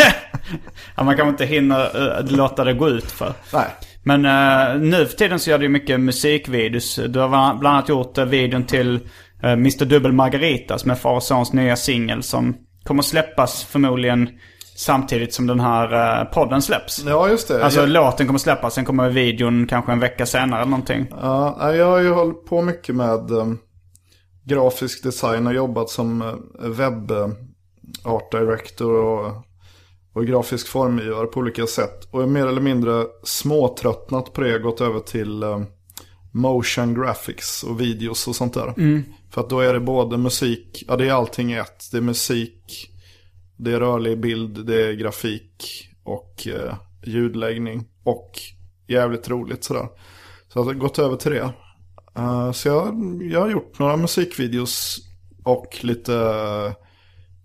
[0.97, 3.33] ja, man kan inte hinna uh, låta det gå ut för.
[3.53, 3.67] Nej.
[4.03, 7.01] Men eh, nu för tiden så gör du mycket musikvideos.
[7.09, 9.01] Du har bland annat gjort uh, videon till
[9.43, 14.29] Mr Dubbel Margarita som är far och sons nya singel som kommer släppas förmodligen
[14.77, 17.05] samtidigt som den här uh, podden släpps.
[17.05, 17.65] Ja, just det.
[17.65, 21.07] Alltså jag, låten kommer släppas, sen kommer videon kanske en vecka senare eller någonting.
[21.11, 23.47] ja, jag har ju hållit på mycket med eh,
[24.45, 27.29] grafisk design och jobbat som eh, webb eh,
[28.05, 29.33] art director och,
[30.13, 32.09] och grafisk formgivare på olika sätt.
[32.11, 35.61] Och är mer eller mindre småtröttnat på det gått över till eh,
[36.33, 38.75] motion graphics och videos och sånt där.
[39.31, 41.85] För att då är det både musik, ja det är allting i ett.
[41.93, 42.91] Det är musik,
[43.57, 47.85] det är rörlig bild, det är grafik och eh, ljudläggning.
[48.05, 48.31] Och
[48.87, 49.89] jävligt roligt sådär.
[50.49, 51.53] Så jag har gått över till det.
[52.17, 54.99] Eh, så jag, jag har gjort några musikvideos
[55.45, 56.73] och lite eh,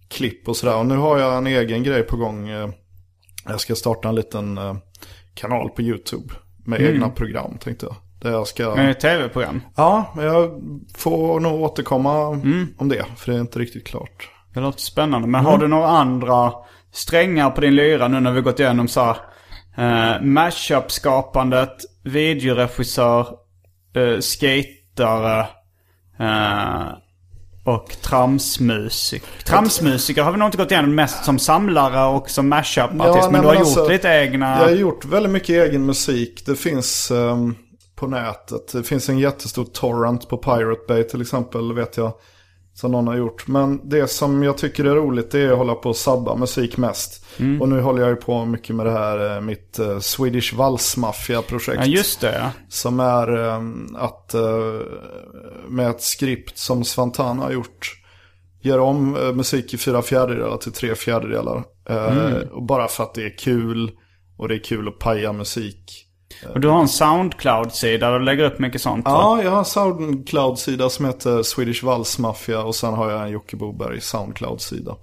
[0.08, 0.78] klipp och sådär.
[0.78, 2.50] Och nu har jag en egen grej på gång.
[2.50, 2.70] eh,
[3.46, 4.60] jag ska starta en liten
[5.34, 6.34] kanal på YouTube.
[6.66, 7.96] Med egna program tänkte jag.
[8.22, 8.82] Där jag ska...
[8.82, 9.62] Ett tv-program.
[9.76, 10.62] Ja, men jag
[10.96, 12.28] får nog återkomma
[12.78, 13.06] om det.
[13.18, 14.30] För det är inte riktigt klart.
[14.54, 15.28] Det låter spännande.
[15.28, 16.54] Men har du några andra
[16.92, 19.18] strängar på din lyra nu när vi gått igenom så här,
[19.78, 23.28] eh, mashup-skapandet, videoregissör,
[23.96, 25.40] eh, skatare
[26.20, 26.88] eh,
[27.64, 29.24] och tramsmusik.
[29.46, 33.32] Tramsmusiker har vi nog inte gått igenom mest som samlare och som mashup-artist.
[33.32, 34.60] men nej, du har gjort alltså, lite egna...
[34.60, 36.44] Jag har gjort väldigt mycket egen musik.
[36.46, 37.56] Det finns ehm,
[37.96, 38.72] på nätet.
[38.72, 42.14] Det finns en jättestor torrent på Pirate Bay till exempel, vet jag.
[42.74, 43.48] Som någon har gjort.
[43.48, 46.78] Men det som jag tycker är roligt det är att hålla på och sabba musik
[46.78, 47.26] mest.
[47.38, 47.62] Mm.
[47.62, 50.98] Och nu håller jag ju på mycket med det här, eh, mitt eh, Swedish Vals
[50.98, 51.80] Mafia-projekt.
[51.80, 52.52] Ja, just det ja.
[52.70, 54.42] Som är ehm, att eh,
[55.70, 57.98] med ett skript som Svantana har gjort.
[58.62, 61.64] Gör om eh, musik i fyra fjärdedelar till tre fjärdedelar.
[61.90, 63.92] Eh, Och bara för att det är kul.
[64.38, 66.08] Och det är kul att paja musik.
[66.50, 69.06] Och du har en Soundcloud-sida där du lägger upp mycket sånt.
[69.06, 69.12] va?
[69.12, 72.64] Ja, jag har en Soundcloud-sida som heter Swedish Vals Mafia.
[72.64, 74.96] Och sen har jag en Jocke Boberg Soundcloud-sida.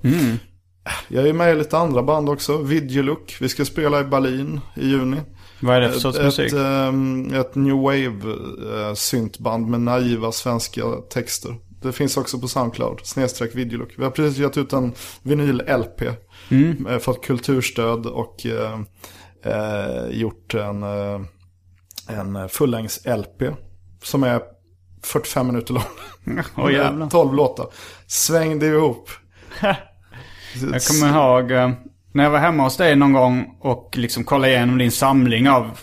[1.08, 2.56] Jag är med i lite andra band också.
[2.58, 3.36] Videolook.
[3.40, 5.16] Vi ska spela i Berlin i juni.
[5.60, 6.46] Vad är det för sorts ett, musik?
[6.46, 11.54] Ett, ehm, ett new wave uh, syntband med naiva svenska texter.
[11.82, 13.94] Det finns också på Soundcloud, snedstreck videolook.
[13.96, 16.02] Vi har precis gett ut en vinyl-LP.
[16.50, 16.86] Mm.
[16.86, 18.78] eh, Fått kulturstöd och eh, eh,
[20.10, 21.20] gjort en, eh,
[22.08, 23.54] en fullängds-LP.
[24.02, 24.40] Som är
[25.02, 26.70] 45 minuter lång.
[26.72, 27.06] Jävlar.
[27.10, 27.66] 12 låtar.
[28.06, 29.10] Svängde ihop.
[30.72, 31.70] Jag kommer ihåg eh,
[32.12, 35.78] när jag var hemma hos dig någon gång och liksom kollade igenom din samling av,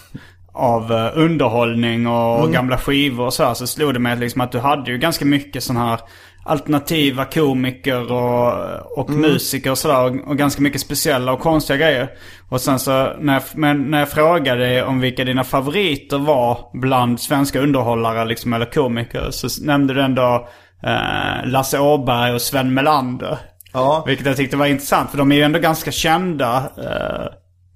[0.54, 3.54] av eh, underhållning och gamla skivor och så här.
[3.54, 6.00] Så slog det mig liksom att du hade ju ganska mycket sån här
[6.46, 8.54] alternativa komiker och,
[9.00, 10.30] och musiker och sådär.
[10.30, 12.10] Och, ganska mycket speciella och konstiga grejer.
[12.50, 17.20] Och sen så när jag, men när jag frågade om vilka dina favoriter var bland
[17.22, 19.28] svenska underhållare liksom, eller komiker.
[19.32, 20.48] Så nämnde du ändå
[20.84, 23.38] eh, Lasse Åberg och Sven Melander.
[23.74, 26.58] Ja, Vilket jag tyckte var intressant för de är ju ändå ganska kända.
[26.58, 27.28] eh,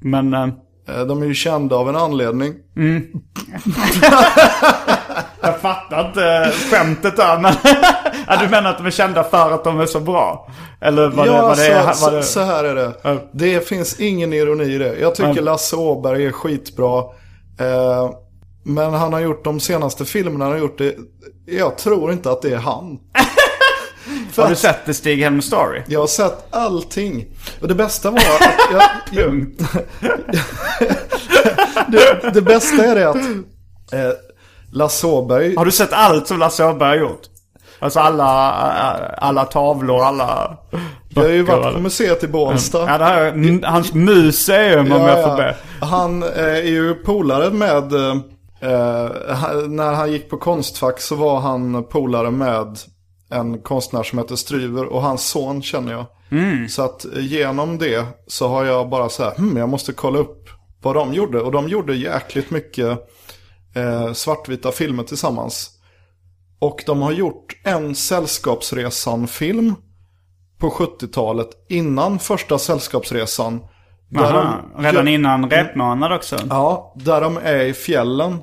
[0.02, 0.44] men eh,
[0.90, 2.54] eh, de är ju kända av en anledning.
[5.42, 7.40] jag fattar inte skämtet där.
[7.40, 7.54] Men
[8.30, 10.50] ja, du menar att de är kända för att de är så bra?
[10.82, 12.94] Eller vad det, ja, vad det, så, vad det, så, så här är det.
[13.32, 15.00] Det finns ingen ironi i det.
[15.00, 15.42] Jag tycker.
[15.42, 17.00] Lasse Åberg är skitbra.
[17.60, 18.10] Eh,
[18.64, 20.96] men han har gjort de senaste filmerna han har gjort det.
[21.46, 23.00] Jag tror inte att det är han.
[24.32, 25.82] För Har du sett The Stig Helm Story?
[25.88, 27.26] Jag har sett allting.
[27.62, 29.46] Och det bästa var att jag, jag,
[31.92, 33.16] det, det bästa är det att
[33.94, 34.12] eh,
[34.72, 35.56] Lasse Åberg.
[35.56, 37.22] Har du sett allt som Lasse Åberg har gjort?
[37.80, 38.52] Alltså alla,
[39.18, 40.58] alla tavlor, alla
[41.10, 42.80] Jag har ju varit på museet i Bålsta.
[42.80, 45.56] Ja, det här hans museum om jag får be.
[45.82, 48.12] Han eh, är ju polare med, eh,
[48.62, 49.10] eh,
[49.68, 52.80] när han gick på Konstfack så var han polare med
[53.32, 56.06] en konstnär som heter Stryver och hans son känner jag.
[56.32, 56.70] Mm.
[56.70, 60.50] Så att genom det så har jag bara så här, hmm, jag måste kolla upp
[60.82, 61.42] vad de gjorde.
[61.42, 63.10] Och de gjorde jäkligt mycket
[63.76, 65.72] eh, svartvita filmer tillsammans.
[66.60, 69.76] Och de har gjort en Sällskapsresan-film
[70.58, 73.62] på 70-talet innan första Sällskapsresan.
[74.18, 76.38] Aha, de- redan innan repmånad också?
[76.50, 78.38] Ja, där de är i fjällen.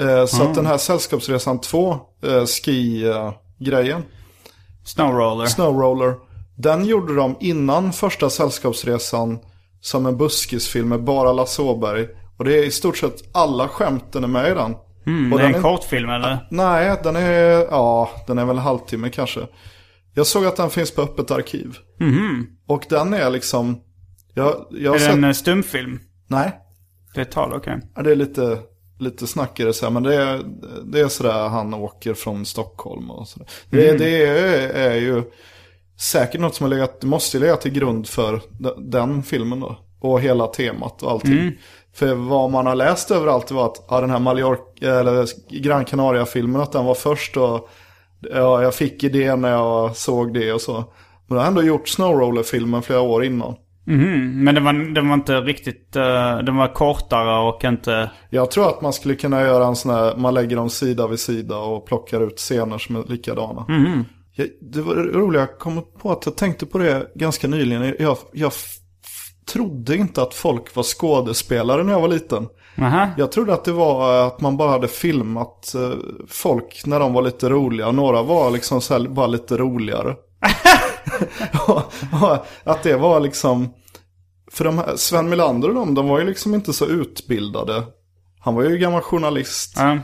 [0.00, 4.02] Eh, så att den här Sällskapsresan 2, eh, ski-grejen,
[4.84, 5.46] Snowroller.
[5.46, 6.14] Snowroller,
[6.56, 9.38] den gjorde de innan första Sällskapsresan
[9.80, 12.06] som en buskisfilm med bara Lasse Åberg.
[12.38, 14.74] Och det är i stort sett alla skämten är med i den.
[15.06, 16.46] Mm, Och det är en kortfilm eller?
[16.50, 19.40] Nej, den är, ja, den är väl en halvtimme kanske.
[20.14, 21.76] Jag såg att den finns på öppet arkiv.
[22.66, 23.80] Och den är liksom,
[24.34, 25.98] jag, jag Är det sett, en eh, stumfilm?
[26.28, 26.52] nej,
[27.14, 27.80] Det är ett tal, okej.
[27.94, 28.58] Ja, det är lite,
[28.98, 30.42] lite snackigare så här, men det är,
[30.84, 33.48] det är sådär han åker från Stockholm och sådär.
[33.70, 35.22] Det, det är, är ju
[36.00, 39.60] säkert något som har legat, det måste ju lägga till grund för de- den filmen
[39.60, 39.78] då.
[40.00, 41.32] Och hela temat och allting.
[41.94, 45.26] För vad man har läst överallt var att ja, den här Mallorca, eller
[45.62, 47.68] Gran Canaria-filmen, att den var först och
[48.20, 50.84] ja, jag fick idén när jag såg det och så.
[51.26, 53.54] Men jag har ändå gjort Snowroller-filmen flera år innan.
[53.86, 55.96] Mhm, Men den var, den var inte riktigt...
[55.96, 58.10] eh, den var kortare och inte...
[58.30, 61.20] Jag tror att man skulle kunna göra en sån här, man lägger dem sida vid
[61.20, 63.64] sida och plockar ut scener som är likadana.
[64.36, 67.94] Jag, det var roligt, jag kom på att jag tänkte på det ganska nyligen.
[67.98, 68.52] Jag, jag
[69.52, 72.48] trodde inte att folk var skådespelare när jag var liten.
[72.78, 73.08] Aha.
[73.16, 75.92] Jag trodde att det var att man bara hade filmat eh,
[76.28, 77.90] folk när de var lite roliga.
[77.90, 80.16] Några var liksom så här, bara lite roligare.
[81.68, 81.82] och,
[82.22, 83.74] och att det var liksom...
[84.52, 87.82] För de här, Sven Melander och de, de var ju liksom inte så utbildade.
[88.40, 89.72] Han var ju gammal journalist.
[89.76, 89.98] Ja,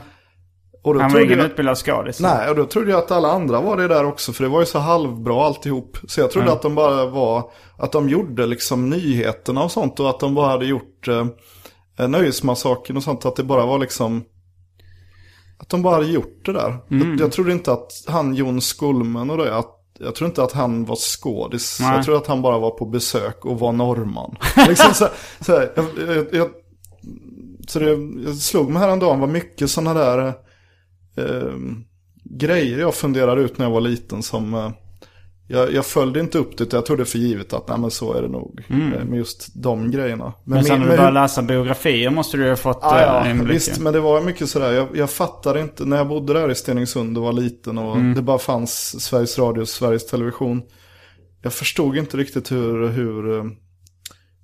[0.83, 2.19] Och då han var ingen jag, utbildad skådis.
[2.19, 4.33] Nej, och då trodde jag att alla andra var det där också.
[4.33, 5.97] För det var ju så halvbra alltihop.
[6.07, 9.99] Så jag trodde att de bara var, att de gjorde liksom nyheterna och sånt.
[9.99, 13.25] Och att de bara hade gjort eh, Nöjesmassakern och sånt.
[13.25, 14.23] Att det bara var liksom,
[15.59, 16.77] att de bara hade gjort det där.
[16.87, 20.51] Jag, jag trodde inte att han Jon Skulmen och det, att jag tror inte att
[20.51, 21.77] han var skådis.
[21.81, 21.95] Nej.
[21.95, 24.35] Jag tror att han bara var på besök och var norrman.
[24.67, 25.07] liksom så,
[25.39, 26.49] så, här, jag, jag, jag,
[27.67, 27.89] så det
[28.25, 30.33] jag slog mig häromdagen vad mycket sådana där
[31.17, 31.53] eh,
[32.23, 34.53] grejer jag funderade ut när jag var liten som...
[34.53, 34.71] Eh,
[35.47, 38.21] jag, jag följde inte upp det, jag trodde för givet att nej, men så är
[38.21, 38.65] det nog.
[38.69, 40.33] Eh, med just de grejerna.
[40.43, 43.03] Men sen med- när du började läsa biografier måste du ju ha fått Ja, eh,
[43.05, 44.71] ja inblick visst, men det var mycket sådär.
[44.71, 48.13] Jag, jag fattade inte, när jag bodde där i Stenungsund och var liten och Mm.
[48.13, 50.61] det bara fanns Sveriges Radio och Sveriges Television.
[51.41, 53.43] Jag förstod inte riktigt hur, hur eh,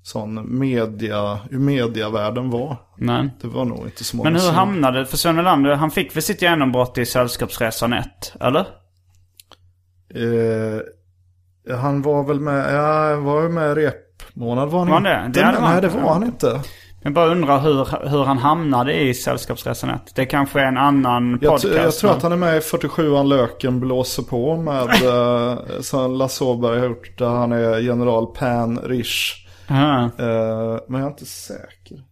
[0.03, 2.77] sån media, hur mediavärlden var.
[2.97, 3.29] Nej.
[3.41, 5.05] Det var nog inte så många Men hur som- hamnade...
[5.05, 8.05] För Sven Melander, han fick väl sitt genombrott i Sällskapsresan 1?
[8.39, 8.65] Eller?
[10.15, 15.39] Eh, han var väl med, ja, var ju med repmånad var han Var han inte?
[15.39, 15.39] det?
[15.41, 16.59] Det hade Nej, varit- det var han inte.
[17.03, 20.01] Jag bara undrar hur, hur han hamnade i Sällskapsresan 1.
[20.15, 21.63] Det kanske är en annan Jag, podcast.
[21.75, 25.59] t- jag tror men- att han är med i 47an Löken blåser på med, eh,
[25.81, 29.45] som Lasse Åberg har gjort, där han är general Pan Rish.
[30.19, 32.03] Eh, men jag är inte säker.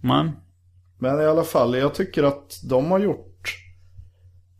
[0.00, 0.30] men.
[1.00, 3.54] Men i alla fall, jag tycker att de har gjort...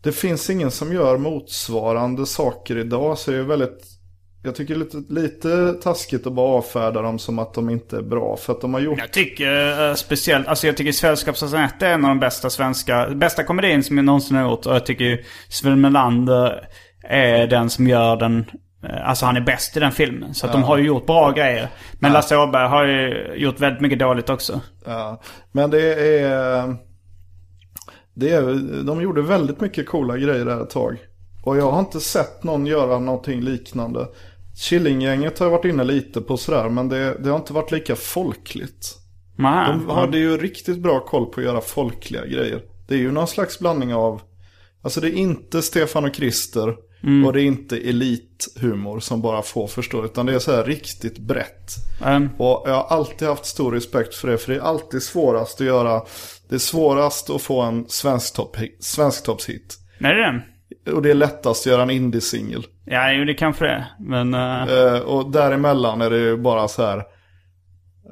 [0.03, 3.99] Det finns ingen som gör motsvarande saker idag, så det är väldigt...
[4.45, 8.37] Jag tycker lite, lite taskigt att bara avfärda dem som att de inte är bra.
[8.37, 8.99] För att de har gjort...
[8.99, 13.11] Jag tycker eh, speciellt, alltså jag tycker Sällskapsresan 1 är en av de bästa svenska,
[13.11, 14.66] bästa komedin som jag någonsin har gjort.
[14.66, 16.68] Och jag tycker ju Sven Melander
[17.03, 18.45] är den som gör den,
[18.83, 20.35] alltså han är bäst i den filmen.
[20.35, 21.68] Så att de har ju gjort bra grejer.
[21.99, 24.61] Men Lasse Åberg har ju gjort väldigt mycket dåligt också.
[24.85, 25.20] Ja,
[25.53, 26.76] men det är...
[28.14, 28.43] Det är,
[28.85, 30.97] de gjorde väldigt mycket coola grejer där ett tag.
[31.45, 34.07] Och jag har inte sett någon göra någonting liknande.
[34.57, 37.97] Killinggänget har jag varit inne lite på sådär, men det, det har inte varit lika
[37.97, 38.95] folkligt.
[39.37, 39.68] Nej.
[39.68, 42.62] De hade ju riktigt bra koll på att göra folkliga grejer.
[42.89, 44.20] Det är ju någon slags blandning av...
[44.83, 46.74] Alltså det är inte Stefan och Krister
[47.26, 50.05] och det är inte elithumor som bara få förstår.
[50.05, 51.72] Utan det är så här riktigt brett.
[52.05, 54.38] Ehm, Och jag har alltid haft stor respekt för det.
[54.38, 56.03] För det är alltid svårast att göra.
[56.49, 59.78] Det är svårast att få en svensktopp- svensktoppshit.
[60.01, 60.42] är det den?
[60.96, 62.66] Och det är lättast att göra en indie-singel.
[62.84, 63.86] Ja, jo, det kanske det är.
[64.01, 64.34] Men...
[64.34, 66.99] Eh, och däremellan är det ju bara så här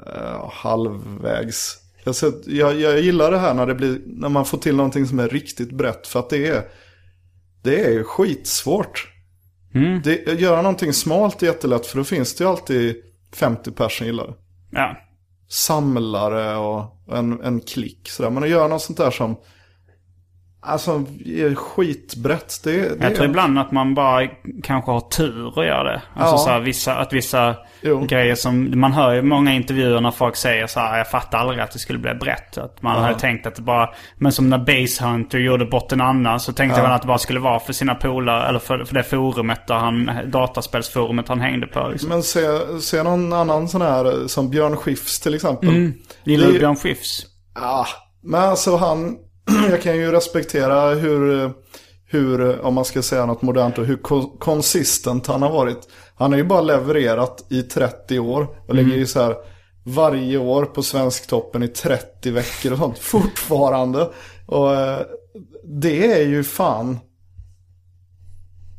[0.07, 1.77] eh, halvvägs.
[2.05, 2.15] Jag,
[2.47, 5.29] jag, jag gillar det här när, det blir, när man får till någonting som är
[5.29, 6.07] riktigt brett.
[6.07, 6.63] För att det är,
[7.67, 9.13] det är skitsvårt.
[10.05, 12.97] Det, att göra någonting smalt är jättelätt för då finns det ju alltid
[13.35, 14.35] 50 personer gillar det.
[14.71, 14.97] ja.
[15.49, 18.31] Samlare och en, en klick sådär.
[18.31, 19.37] Men att göra något sånt där som...
[20.67, 21.05] Alltså,
[21.55, 22.61] skitbrett.
[22.65, 24.27] Det, det Jag tror är- ibland att man bara
[24.63, 26.03] kanske har tur att göra det.
[26.15, 26.39] Alltså Ja.
[26.39, 28.05] så här, vissa, att vissa Jo.
[28.07, 28.81] grejer som...
[28.81, 31.79] Man hör ju många intervjuer när folk säger så här, jag fattar aldrig att det
[31.79, 32.59] skulle bli brett.
[32.59, 33.89] Att man hade tänkt att det bara...
[34.19, 37.41] Men som när Base Hunter gjorde Botten Anna så tänkte man att det bara skulle
[37.41, 40.11] vara för sina polare, eller för, för det forumet där han...
[40.27, 42.09] Dataspelsforumet han hängde på liksom.
[42.09, 42.41] Men se,
[42.81, 45.93] se någon annan sån här, som Björn Skifs till exempel.
[46.25, 47.23] Gillar Det- du Björn Skifs?
[47.55, 47.87] Ja,
[48.25, 49.17] men alltså han,
[49.71, 51.51] jag kan ju respektera hur,
[52.07, 55.89] hur, om man ska säga något modernt, hur ko- konsistent han har varit.
[56.15, 59.37] Han har ju bara levererat i 30 år och ligger ju så här
[59.85, 64.11] varje år på Svensktoppen i 30 veckor och sånt fortfarande.
[64.47, 65.01] Och eh,
[65.65, 66.99] det är ju fan,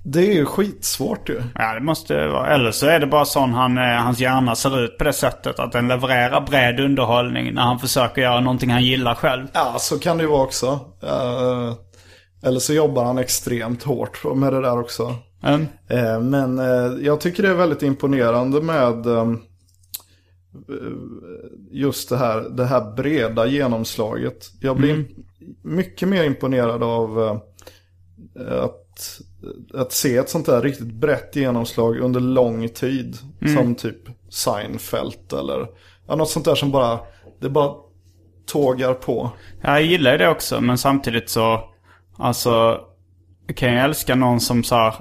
[0.10, 1.42] det är ju skitsvårt ju.
[1.56, 2.48] Ja, det måste vara.
[2.48, 5.60] Eller så är det bara sån han, eh, hans hjärna ser ut på det sättet.
[5.60, 9.48] Att den levererar bred underhållning när han försöker göra någonting han gillar själv.
[9.54, 10.80] Ja, så kan det ju vara också.
[11.04, 11.74] Eh,
[12.44, 15.16] eller så jobbar han extremt hårt med det där också.
[15.44, 15.68] Mm.
[15.88, 16.58] Eh, Men
[17.04, 19.34] jag tycker det är väldigt imponerande med eh,
[21.72, 24.52] just det här, det här breda genomslaget.
[24.62, 25.06] Jag blir
[25.62, 27.20] mycket mer imponerad av
[28.40, 29.22] eh, att,
[29.74, 33.18] att se ett sånt där riktigt brett genomslag under lång tid.
[33.56, 35.68] Som typ Seinfeld eller
[36.08, 37.00] ja, något sånt där som bara,
[37.42, 37.74] det bara
[38.46, 39.32] tågar på.
[39.62, 41.70] Jag gillar ju det också, men samtidigt så...
[42.18, 42.82] Alltså...
[43.56, 44.96] Kan jag älska någon som så här,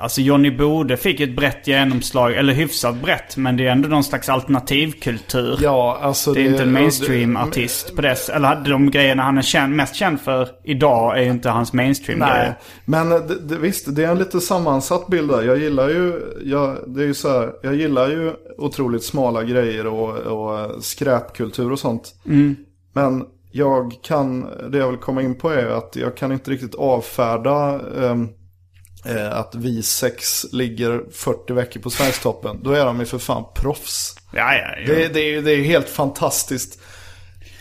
[0.00, 4.04] Alltså Johnny Bode fick ett brett genomslag, eller hyfsat brett, men det är ändå någon
[4.04, 5.58] slags alternativkultur.
[5.60, 9.76] Ja, alltså Det är inte en mainstream-artist på det Eller de grejerna han är känd,
[9.76, 12.54] mest känd för idag är ju inte hans Nej, mainstream-grejer.
[12.84, 15.42] men det, det, visst, det är en lite sammansatt bild där.
[15.42, 19.86] Jag gillar ju, jag, det är ju så här, jag gillar ju otroligt smala grejer
[19.86, 22.14] och, och skräpkultur och sånt.
[22.92, 26.74] Men jag kan, det jag vill komma in på är att jag kan inte riktigt
[26.74, 28.28] avfärda ehm,
[29.08, 32.60] eh, att vi sex ligger 40 veckor på Sverigetoppen.
[32.62, 34.14] Då är de ju för fan proffs.
[34.32, 34.94] Ja, ja, ja.
[34.94, 36.80] Det, det, är ju- det är helt fantastiskt.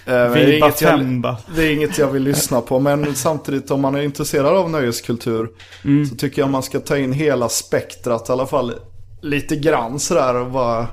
[0.06, 2.80] Eh, det, är inget jag, det är inget jag vill lyssna på.
[2.80, 5.50] Men samtidigt om man är intresserad av nöjeskultur.
[5.86, 6.06] Mm.
[6.06, 8.74] Så tycker jag man ska ta in hela spektrat i alla fall.
[9.22, 10.88] Lite grann sådär och bara.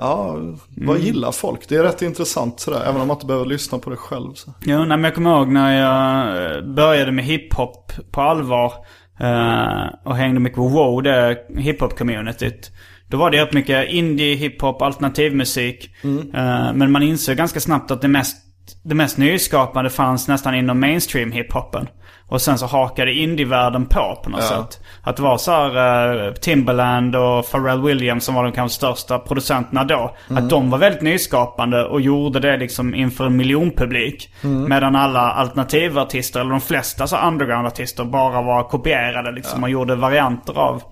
[0.00, 0.32] Ja,
[0.76, 1.02] vad Mm.
[1.06, 1.68] gillar folk?
[1.68, 2.82] Det är rätt intressant sådär.
[2.86, 4.34] Även om man inte behöver lyssna på det själv.
[4.34, 4.54] Så.
[4.60, 8.72] Jo, nej, men jag kommer ihåg när jag eh, började med hiphop på allvar.
[9.20, 12.70] Eh, och hängde mycket på WoW, det hiphop-communityt.
[13.08, 15.90] Då var det rätt mycket indie, hiphop, alternativmusik.
[16.34, 18.36] Eh, men man insåg ganska snabbt att det mest,
[18.82, 21.88] det mest nyskapande fanns nästan inom mainstream hiphopen.
[22.30, 24.80] Och sen så hakade indievärlden på på något sätt.
[25.02, 29.18] Att det var så här eh, Timberland och Pharrell Williams som var de kanske största
[29.18, 30.16] producenterna då.
[30.28, 34.34] Att de var väldigt nyskapande och gjorde det liksom inför en miljonpublik.
[34.68, 40.58] Medan alla alternativartister, eller de flesta så underground-artister bara var kopierade liksom och gjorde varianter
[40.58, 40.82] av,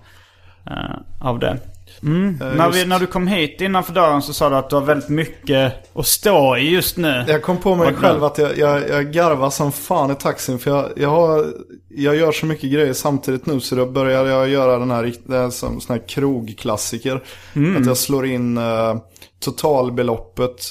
[0.69, 1.57] eh, av det.
[2.03, 2.37] Mm.
[2.57, 5.09] när, vi, när du kom hit innanför dörren så sa du att du har väldigt
[5.09, 7.25] mycket att stå i just nu.
[7.27, 10.59] Jag kom på mig Vad själv att jag, jag, jag garvar som fan i taxin.
[10.59, 11.45] För jag, jag, har,
[11.89, 15.37] jag gör så mycket grejer samtidigt nu så då börjar jag göra den här, det
[15.37, 17.23] här sån här krogklassiker.
[17.53, 17.81] Mm.
[17.81, 18.95] Att jag slår in eh,
[19.39, 20.65] totalbeloppet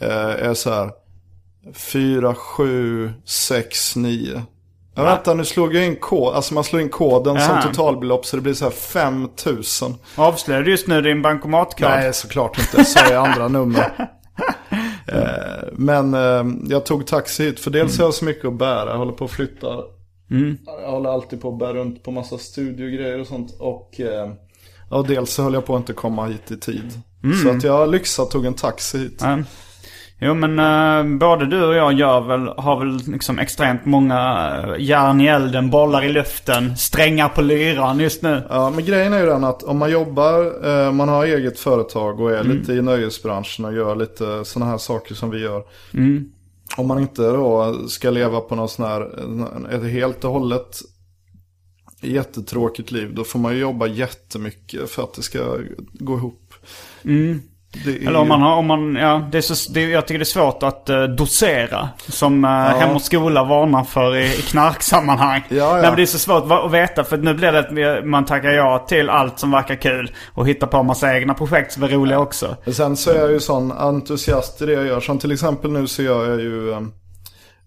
[0.00, 0.90] eh, är så här
[1.74, 4.42] 4, 7, 6, 9.
[4.94, 6.34] Ja, vänta, nu slog jag in kod.
[6.34, 7.62] Alltså man slår in koden Jaha.
[7.62, 9.94] som totalbelopp så det blir så här 5000.
[10.16, 11.88] Avslöjar du just nu din bankomatkod?
[11.88, 12.84] Nej, såklart inte.
[12.84, 14.08] Så är andra nummer.
[15.06, 18.90] Eh, Men eh, jag tog taxi hit för dels har jag så mycket att bära.
[18.90, 19.66] Jag håller på att flytta.
[20.82, 23.56] Jag håller alltid på att bära runt på massa studiogrejer och sånt.
[23.58, 27.00] Och eh, dels så höll jag på att inte komma hit i tid.
[27.42, 29.22] Så att jag lyxat tog en taxi hit.
[30.22, 34.74] Jo men eh, både du och jag gör väl, har väl liksom extremt många uh,
[34.78, 38.42] järn i elden, bollar i luften, strängar på lyran just nu.
[38.48, 42.20] Ja, men grejen är ju den att om man jobbar, eh, man har eget företag
[42.20, 45.62] och är lite i nöjesbranschen och gör lite sådana här saker som vi gör.
[46.76, 49.02] Om man inte då ska leva på någon sån här,
[49.74, 50.80] ett helt och hållet
[52.00, 55.58] jättetråkigt liv, då får man ju jobba jättemycket för att det ska
[55.92, 56.54] gå ihop.
[57.02, 60.22] Är Eller om man har, om man, ja, det är så, det, jag tycker det
[60.22, 61.88] är svårt att eh, dosera.
[62.08, 65.42] Som uh, Hem och Skola varnar för i, i knarksammanhang.
[65.48, 65.72] Ja, ja.
[65.72, 67.58] Nej, men det är så svårt att veta för nu blir det
[67.98, 70.10] att man tackar ja till allt som verkar kul.
[70.34, 72.56] Och hittar på en massa egna projekt som är roliga också.
[72.64, 75.00] Men Sen så är jag ju sån entusiast i det jag gör.
[75.00, 76.80] Som till exempel nu så gör jag ju eh,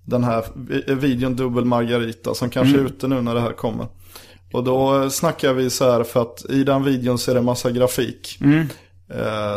[0.06, 3.88] den här vi- videon Dubbel Margarita som kanske är ute nu när det här kommer.
[4.54, 7.72] Och då snackar vi så här för att i den videon så är det massa
[7.72, 8.38] grafik.
[8.42, 8.66] Eh,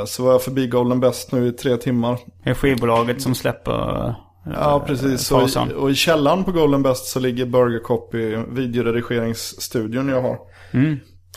[0.07, 2.19] Så var jag förbi Golden Best nu i tre timmar.
[2.45, 4.15] Det är skivbolaget som släpper
[4.55, 5.31] Ja, precis.
[5.33, 10.39] Och i, och i källaren på Golden Best så ligger Burger Copy, videoredigeringsstudion jag har.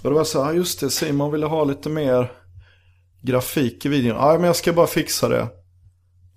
[0.04, 2.32] Och det var så här, "Ah, just det, Simon ville ha lite mer
[3.22, 4.18] grafik i videon.
[4.18, 5.48] Ja, men jag ska bara fixa det.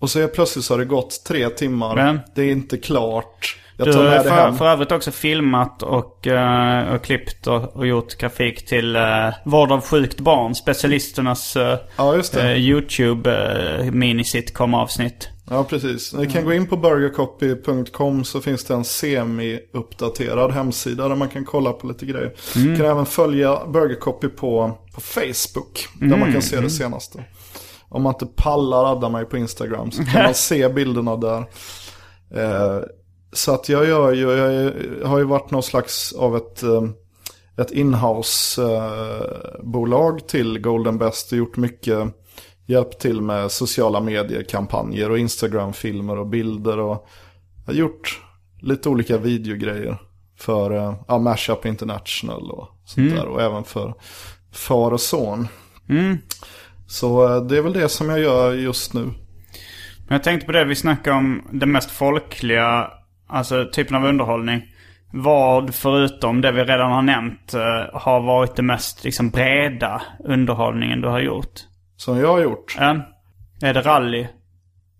[0.00, 1.94] Och så helt plötsligt så har det gått tre timmar.
[1.94, 3.56] Men- Det är inte klart.
[3.86, 8.16] Jag Du har för, för övrigt också filmat och, eh, och klippt och, och gjort
[8.18, 9.02] grafik till uh,
[9.44, 10.54] Vård av sjukt barn.
[10.54, 12.56] Specialisternas uh, Ja, det.
[12.56, 15.28] YouTube uh, mini-sitcom-avsnitt.
[15.50, 16.14] Ja, precis.
[16.14, 21.44] Ni kan gå in på burgercopy.com så finns det en semi-uppdaterad hemsida där man kan
[21.44, 22.32] kolla på lite grejer.
[22.54, 27.24] Du kan även följa Burger Copy på, på Facebook där man kan se det senaste.
[27.88, 31.38] Om man inte pallar adda mig på Instagram så kan man se bilderna där.
[32.34, 32.82] Eh,
[33.32, 34.30] så att jag gör ju,
[35.00, 36.82] jag har ju varit någon slags av ett, eh,
[37.56, 42.14] ett inhouse-bolag till Golden Best och gjort mycket
[42.66, 47.08] hjälpt till med sociala mediekampanjer och Instagram-filmer och bilder och
[47.66, 48.22] har gjort
[48.60, 49.98] lite olika videogrejer
[50.38, 53.94] för eh, ja, Mashup International och sånt där och även för
[54.52, 55.48] far och son.
[56.86, 59.04] Så eh, det är väl det som jag gör just nu.
[59.98, 62.90] Men jag tänkte på det vi snackade om, det mest folkliga,
[63.32, 64.62] alltså typen av underhållning.
[65.12, 71.00] Vad förutom det vi redan har nämnt eh, har varit det mest liksom breda underhållningen
[71.00, 71.60] du har gjort?
[71.96, 72.76] Som jag har gjort.
[72.78, 72.96] Ja.
[73.62, 74.26] Är det rally?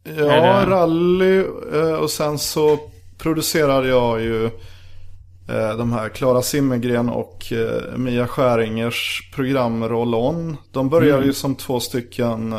[0.05, 1.39] Ja, det- rally
[1.75, 2.79] eh, och sen så
[3.19, 7.53] producerade jag ju eh, de här Klara Simmergren och
[7.97, 10.57] Mia Skäringers program Roll On.
[10.73, 12.55] De började ju som två stycken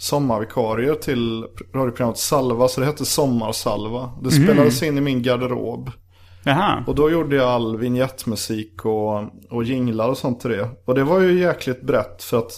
[0.00, 1.44] sommarvikarier till
[1.74, 4.10] radioprogrammet Salva, så det hette Sommarsalva.
[4.22, 5.90] Det spelades in i min garderob.
[6.44, 6.84] Jaha.
[6.86, 10.68] Och då gjorde jag all vignettmusik och, och jinglar och sånt till det.
[10.84, 12.52] Och det var ju jäkligt brett för att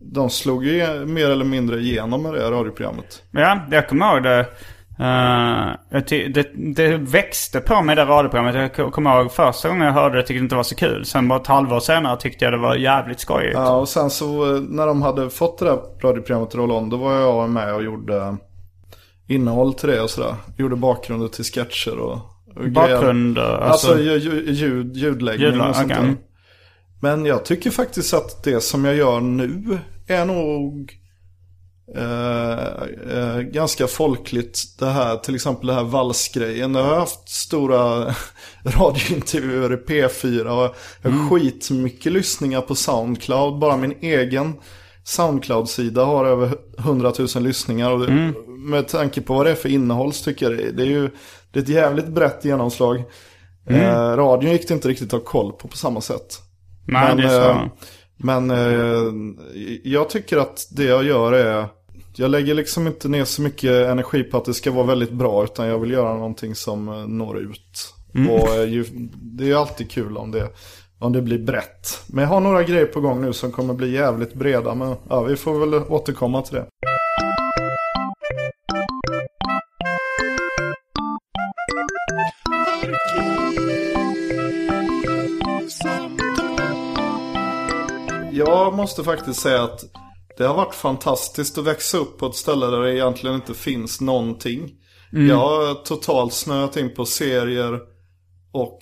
[0.00, 3.22] de slog ju mer eller mindre igenom med det radioprogrammet.
[3.30, 4.46] Ja, jag kommer ihåg det.
[6.06, 8.72] Ty- det, det växte på mig det radioprogrammet.
[8.78, 11.04] Jag kommer ihåg första gången jag hörde det tyckte jag inte det var så kul.
[11.04, 13.54] Sen bara ett halvår senare tyckte jag det var jävligt skojigt.
[13.54, 16.96] Ja, och sen så eh, när de hade fått det där radioprogrammet Roll On, då
[16.96, 18.36] var jag med och gjorde
[19.26, 20.34] innehåll till det och sådär.
[20.56, 22.12] Gjorde bakgrunder till sketcher och,
[22.56, 22.72] och grejer.
[22.72, 23.98] Bakgrund, eh, Alltså, alltså...
[24.02, 26.04] ju- ju- ljud, ljudläggning Ljudlag, och sånt okej.
[26.04, 26.14] där.
[27.00, 29.78] Men jag tycker faktiskt att det som jag gör nu
[30.08, 30.92] är nog
[33.52, 34.78] ganska folkligt.
[34.78, 36.74] Det här, till exempel det här valsgrejen.
[36.74, 38.14] Jag har haft stora
[38.64, 43.58] radiointervjuer i P4 och jag har skitmycket lyssningar på Soundcloud.
[43.58, 44.54] Bara min egen
[45.04, 47.90] Soundcloud-sida har över 100 000 lyssningar.
[47.90, 50.82] Och det, Med tanke på vad det är för innehåll så tycker jag det, det
[50.82, 51.10] är ju
[51.52, 53.04] det är ett jävligt brett genomslag.
[53.70, 56.38] Eh, radion gick det inte riktigt att ha koll på på samma sätt.
[56.86, 57.50] Nej, det är så.
[57.50, 57.66] eh,
[58.16, 59.02] men eh,
[59.84, 61.66] jag tycker att det jag gör är...
[62.20, 65.44] Jag lägger liksom inte ner så mycket energi på att det ska vara väldigt bra.
[65.44, 67.94] Utan jag vill göra någonting som eh, når ut.
[68.30, 70.48] Och eh, det är ju alltid kul om det,
[70.98, 72.02] om det blir brett.
[72.08, 74.74] Men jag har några grejer på gång nu som kommer bli jävligt breda.
[74.74, 76.66] Men ja, vi får väl återkomma till det.
[88.32, 90.07] Jag måste faktiskt säga att
[90.38, 94.00] det har varit fantastiskt att växa upp på ett ställe där det egentligen inte finns
[94.00, 94.70] någonting.
[95.10, 97.80] Jag har totalt snöat in på serier
[98.52, 98.78] och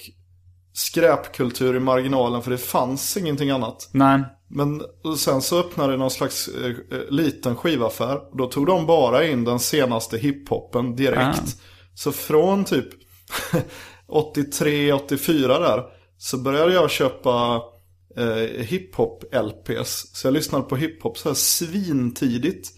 [0.73, 3.89] skräpkultur i marginalen för det fanns ingenting annat.
[3.93, 4.25] Nej.
[4.49, 4.83] Men
[5.17, 8.21] sen så öppnade någon slags eh, eh, liten skivaffär.
[8.39, 11.39] Då tog de bara in den senaste hiphopen direkt.
[11.39, 11.63] Ah.
[11.95, 12.89] Så från typ
[14.09, 15.83] 83, 84 där.
[16.19, 17.63] Så började jag köpa
[18.17, 20.11] eh, hiphop-LPs.
[20.13, 22.69] Så jag lyssnade på hiphop så här svintidigt.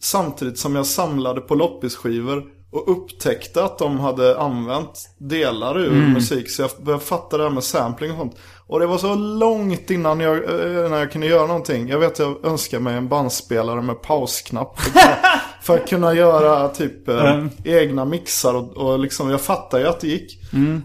[0.00, 2.44] Samtidigt som jag samlade på loppisskivor.
[2.74, 6.50] Och upptäckte att de hade använt delar ur musik.
[6.50, 8.36] Så jag började fatta det här med sampling och sånt.
[8.66, 11.88] Och det var så långt innan jag, eh, när jag kunde göra någonting.
[11.88, 14.80] Jag vet jag önskar mig en bandspelare med pausknapp.
[15.62, 18.54] För att, att kunna göra typ eh, egna mixar.
[18.54, 20.38] Och, och liksom, jag fattar ju att det gick.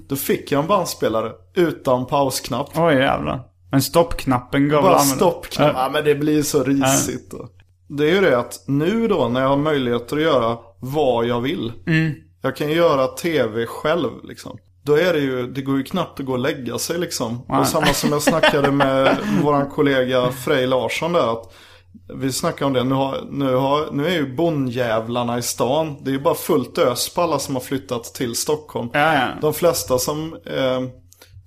[0.08, 2.70] Då fick jag en bandspelare utan pausknapp.
[2.76, 3.41] Oj jävlar.
[3.72, 5.15] Men stoppknappen går Bara att använda?
[5.15, 5.72] stoppknapp.
[5.76, 5.84] Ja.
[5.84, 7.32] Ja, men det blir så risigt.
[7.32, 7.49] då.
[7.88, 11.41] Det är ju det att nu då när jag har möjligheter att göra vad jag
[11.41, 11.72] vill.
[11.88, 12.13] Mm.
[12.41, 14.57] Jag kan göra tv själv liksom.
[14.84, 17.41] Då är det ju, det går ju knappt att gå och lägga sig liksom.
[17.47, 21.32] Och samma som jag snackade med våran kollega Frej Larsson där.
[21.34, 21.53] Att
[22.13, 25.95] vi snackade om det, nu, har, nu, har, nu är ju bondjävlarna i stan.
[26.01, 28.89] Det är ju bara fullt ös på alla som har flyttat till Stockholm.
[28.93, 29.28] Ja, ja.
[29.41, 30.82] De flesta som eh,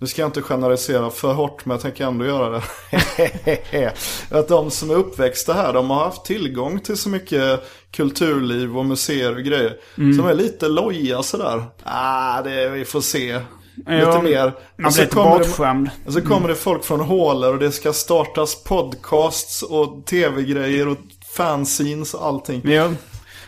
[0.00, 3.92] nu ska jag inte generalisera för hårt men jag tänker ändå göra det.
[4.38, 8.84] att de som är uppväxta här, de har haft tillgång till så mycket kulturliv och
[8.84, 9.76] museer och grejer.
[9.94, 11.64] Som är lite loja sådär.
[11.82, 13.40] Ah, det, vi får se.
[13.76, 14.44] Lite Jo, mer.
[14.44, 15.90] Man blir så lite bortskämd.
[16.06, 20.98] och så kommer det folk från hålor och det ska startas podcasts och tv-grejer och
[21.36, 22.60] fanzines och allting.
[22.64, 22.94] Jo.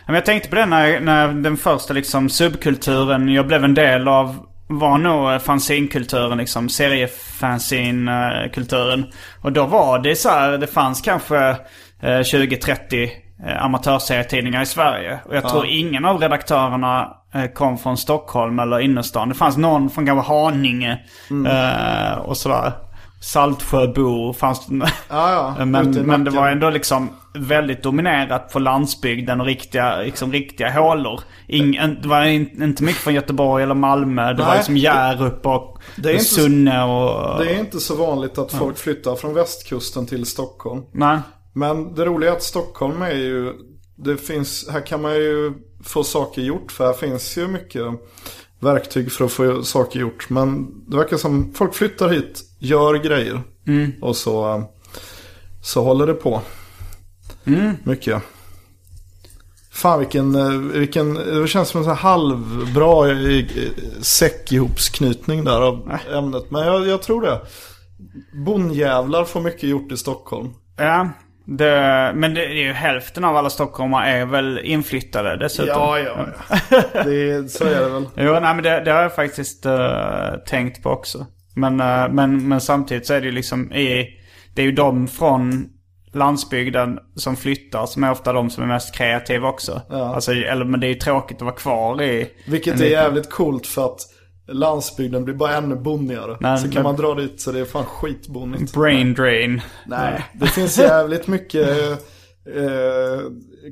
[0.05, 4.07] Men jag tänkte på det när, när den första liksom subkulturen jag blev en del
[4.07, 9.05] av var nog eh, fanzinkulturen, liksom seriefanzinkulturen.
[9.41, 11.37] Och då var det så här, det fanns kanske
[12.01, 13.09] eh, 20-30
[13.47, 15.19] eh, amatörserietidningar i Sverige.
[15.25, 19.29] Och jag tror ingen av redaktörerna eh, kom från Stockholm eller innerstan.
[19.29, 21.01] Det fanns någon från kanske Haninge
[21.47, 22.71] eh, och sådär.
[23.21, 24.91] Saltsjöbo fanns det.
[25.09, 25.59] Ja, ja.
[25.65, 31.21] Men, men det var ändå liksom väldigt dominerat på landsbygden och riktiga, liksom riktiga hålor.
[31.47, 31.71] Ing,
[32.01, 34.33] det var in, inte mycket från Göteborg eller Malmö.
[34.33, 37.39] Det var Nej, liksom Hjärup och, det är och inte- Sunne och...
[37.39, 40.81] Det är inte så vanligt att folk flyttar från västkusten till Stockholm.
[40.91, 41.19] Nej.
[41.53, 43.53] Men det roliga är att Stockholm är ju,
[43.95, 45.53] det finns, här kan man ju
[45.83, 47.83] få saker gjort för här finns ju mycket
[48.59, 50.29] verktyg för att få saker gjort.
[50.29, 53.41] Men det verkar som folk flyttar hit, gör grejer
[54.01, 54.63] och så,
[55.61, 56.41] så håller det på.
[57.83, 58.23] Mycket.
[59.71, 63.45] Fan vilken, eh, vilken, det känns som en sån här halvbra eh,
[64.01, 66.51] säck ihopsknytning där av ämnet.
[66.51, 67.41] Men jag, jag tror det.
[68.45, 70.49] Bondjävlar får mycket gjort i Stockholm.
[70.77, 71.09] Ja.
[71.45, 75.67] Det, men det är ju hälften av alla stockholmare är väl inflyttade dessutom.
[75.67, 76.27] Ja, ja,
[76.69, 76.81] ja.
[77.03, 78.05] Det så är det väl.
[78.15, 81.25] Jo, nej men det, det har jag faktiskt eh, tänkt på också.
[81.55, 84.07] Men, eh, men, men samtidigt så är det ju liksom i,
[84.53, 85.69] det är ju de från
[86.13, 89.81] landsbygden som flyttar som är ofta de som är mest kreativa också.
[89.89, 92.29] Alltså, eller, men det är ju tråkigt att vara kvar i...
[92.47, 93.99] Vilket är liten- jävligt coolt för att
[94.47, 96.37] landsbygden blir bara ännu bonnigare.
[96.39, 98.73] Nej, så kan men- man dra dit så det är fan skitbonnigt.
[98.73, 99.61] Brain drain.
[99.85, 101.69] Nej, det finns jävligt mycket
[102.55, 103.19] eh,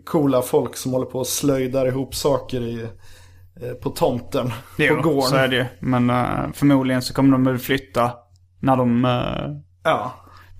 [0.05, 2.81] coola folk som håller på och slöjdar ihop saker i,
[3.61, 4.51] eh, på tomten.
[4.77, 5.21] Jo, på gården.
[5.29, 5.65] så är det ju.
[5.79, 8.11] Men eh, förmodligen så kommer de väl flytta
[8.59, 9.11] när de eh,
[9.83, 10.11] Ja.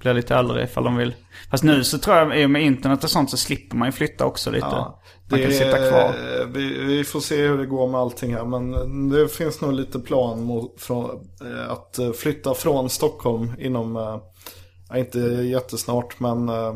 [0.02, 1.16] Blir lite äldre ifall de vill.
[1.52, 3.92] Fast nu så tror jag, i och med internet och sånt så slipper man ju
[3.92, 4.68] flytta också lite.
[4.72, 6.14] Ja, man kan sitta är- kvar.
[6.54, 8.46] Vi, vi får se hur det går med allting här.
[8.46, 11.10] Men det finns nog lite plan mot, från,
[11.42, 13.96] eh, att eh, flytta från Stockholm inom,
[14.90, 16.74] ja, inte jättesnart men eh,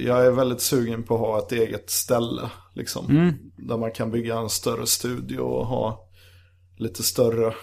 [0.00, 2.50] jag är väldigt sugen på att ha ett eget ställe.
[2.74, 3.34] Liksom, Mm.
[3.56, 6.08] Där man kan bygga en större studio och ha
[6.78, 7.54] lite större,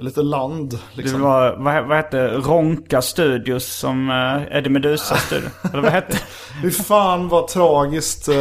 [0.00, 0.70] lite land.
[0.70, 1.20] Det Liksom.
[1.20, 5.48] var, vad, vad hette Ronka Studios som uh, Eddie Meduza studio?
[5.72, 6.18] Eller vad hette
[6.62, 8.28] Hur fan vad tragiskt.
[8.28, 8.34] Eh,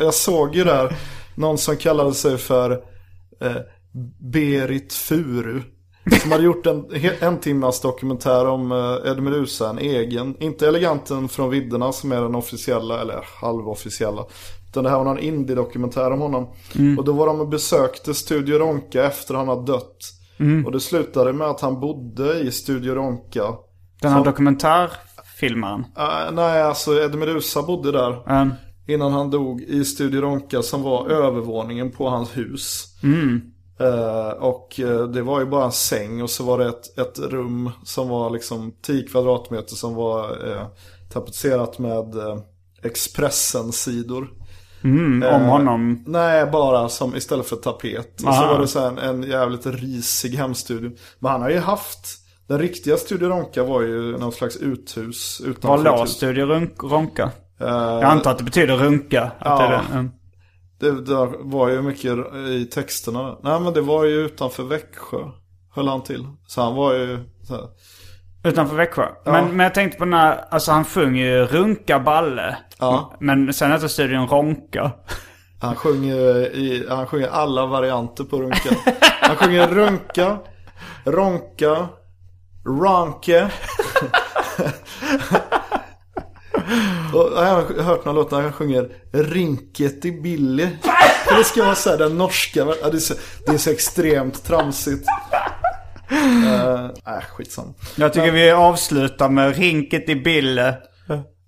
[0.00, 0.96] Jag såg ju där
[1.34, 2.70] någon som kallade sig för
[3.40, 3.56] eh,
[4.32, 5.60] Berit Furu.
[6.22, 6.84] Som hade gjort en,
[7.20, 10.36] en timmas dokumentär om eh, Ed Meduza, en egen.
[10.40, 14.24] Inte Eleganten från vidderna som är den officiella, eller halvofficiella.
[14.68, 16.48] Utan det här var någon indie-dokumentär om honom.
[16.98, 19.96] Och då var de och besökte Studio Ronka efter han hade dött.
[20.66, 23.44] Och det slutade med att han bodde i Studio Ronka.
[24.00, 25.84] Den här Som- dokumentärfilmaren?
[25.98, 28.40] Eh, nej, alltså Ed Meduza bodde där.
[28.42, 28.52] Um,
[28.88, 32.84] Innan han dog i Studio Ronka som var övervåningen på hans hus.
[33.80, 37.18] Eh, och eh, det var ju bara en säng och så var det ett, ett
[37.18, 40.66] rum som var liksom 10 kvadratmeter som var eh,
[41.12, 42.04] tapetserat med
[42.82, 44.28] Expressen-sidor.
[44.84, 46.04] Mm, om Eh, honom.
[46.06, 48.14] Nej, bara som istället för tapet.
[48.14, 48.52] Och så Aha.
[48.52, 50.90] var det så en, en jävligt risig hemstudio.
[51.18, 52.06] Men han har ju haft,
[52.48, 56.08] den riktiga Studio Ronka var ju någon slags uthus ett låg.
[56.08, 57.30] Studio Ronka?
[57.60, 59.22] Eh, Jag antar att det betyder runka.
[59.22, 59.58] Att Ja.
[59.58, 59.82] det är det.
[59.92, 60.10] Mm.
[60.80, 62.12] Det, det var ju mycket
[62.48, 63.38] i texterna.
[63.42, 65.18] Nej men det var ju utanför Växjö.
[65.74, 66.24] Höll han till.
[66.46, 67.64] Så han var ju så här.
[68.46, 69.06] Utanför Växjö.
[69.24, 72.56] Men, men jag tänkte på den här, alltså han sjunger ju Runka Balle.
[72.78, 73.16] Ja.
[73.20, 74.92] Men sen heter studion Ronka.
[75.60, 78.70] Han sjunger, i, han sjunger alla varianter på runka.
[79.20, 80.38] Han sjunger runka,
[81.04, 81.88] ronka,
[82.66, 83.50] ronke.
[87.14, 90.68] Och jag har hört några låtar han sjunger Rinket i Billy.
[91.38, 93.14] Det ska vara så här den norska, ja, det, är så,
[93.46, 95.08] det är så extremt tramsigt.
[96.12, 97.74] Uh, äh, skitsam.
[97.96, 100.74] Jag tycker vi avslutar med Rinket i Bille.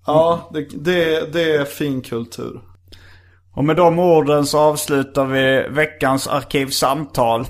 [0.05, 2.61] Ja, det, det, det är fin kultur.
[3.53, 7.45] Och med de orden så avslutar vi veckans arkivsamtal.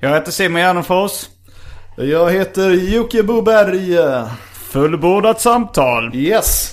[0.00, 1.26] Jag heter Simon Gärdenfors.
[1.96, 3.96] Jag heter Jocke Boberg.
[4.52, 6.14] Fullbordat samtal.
[6.14, 6.72] Yes!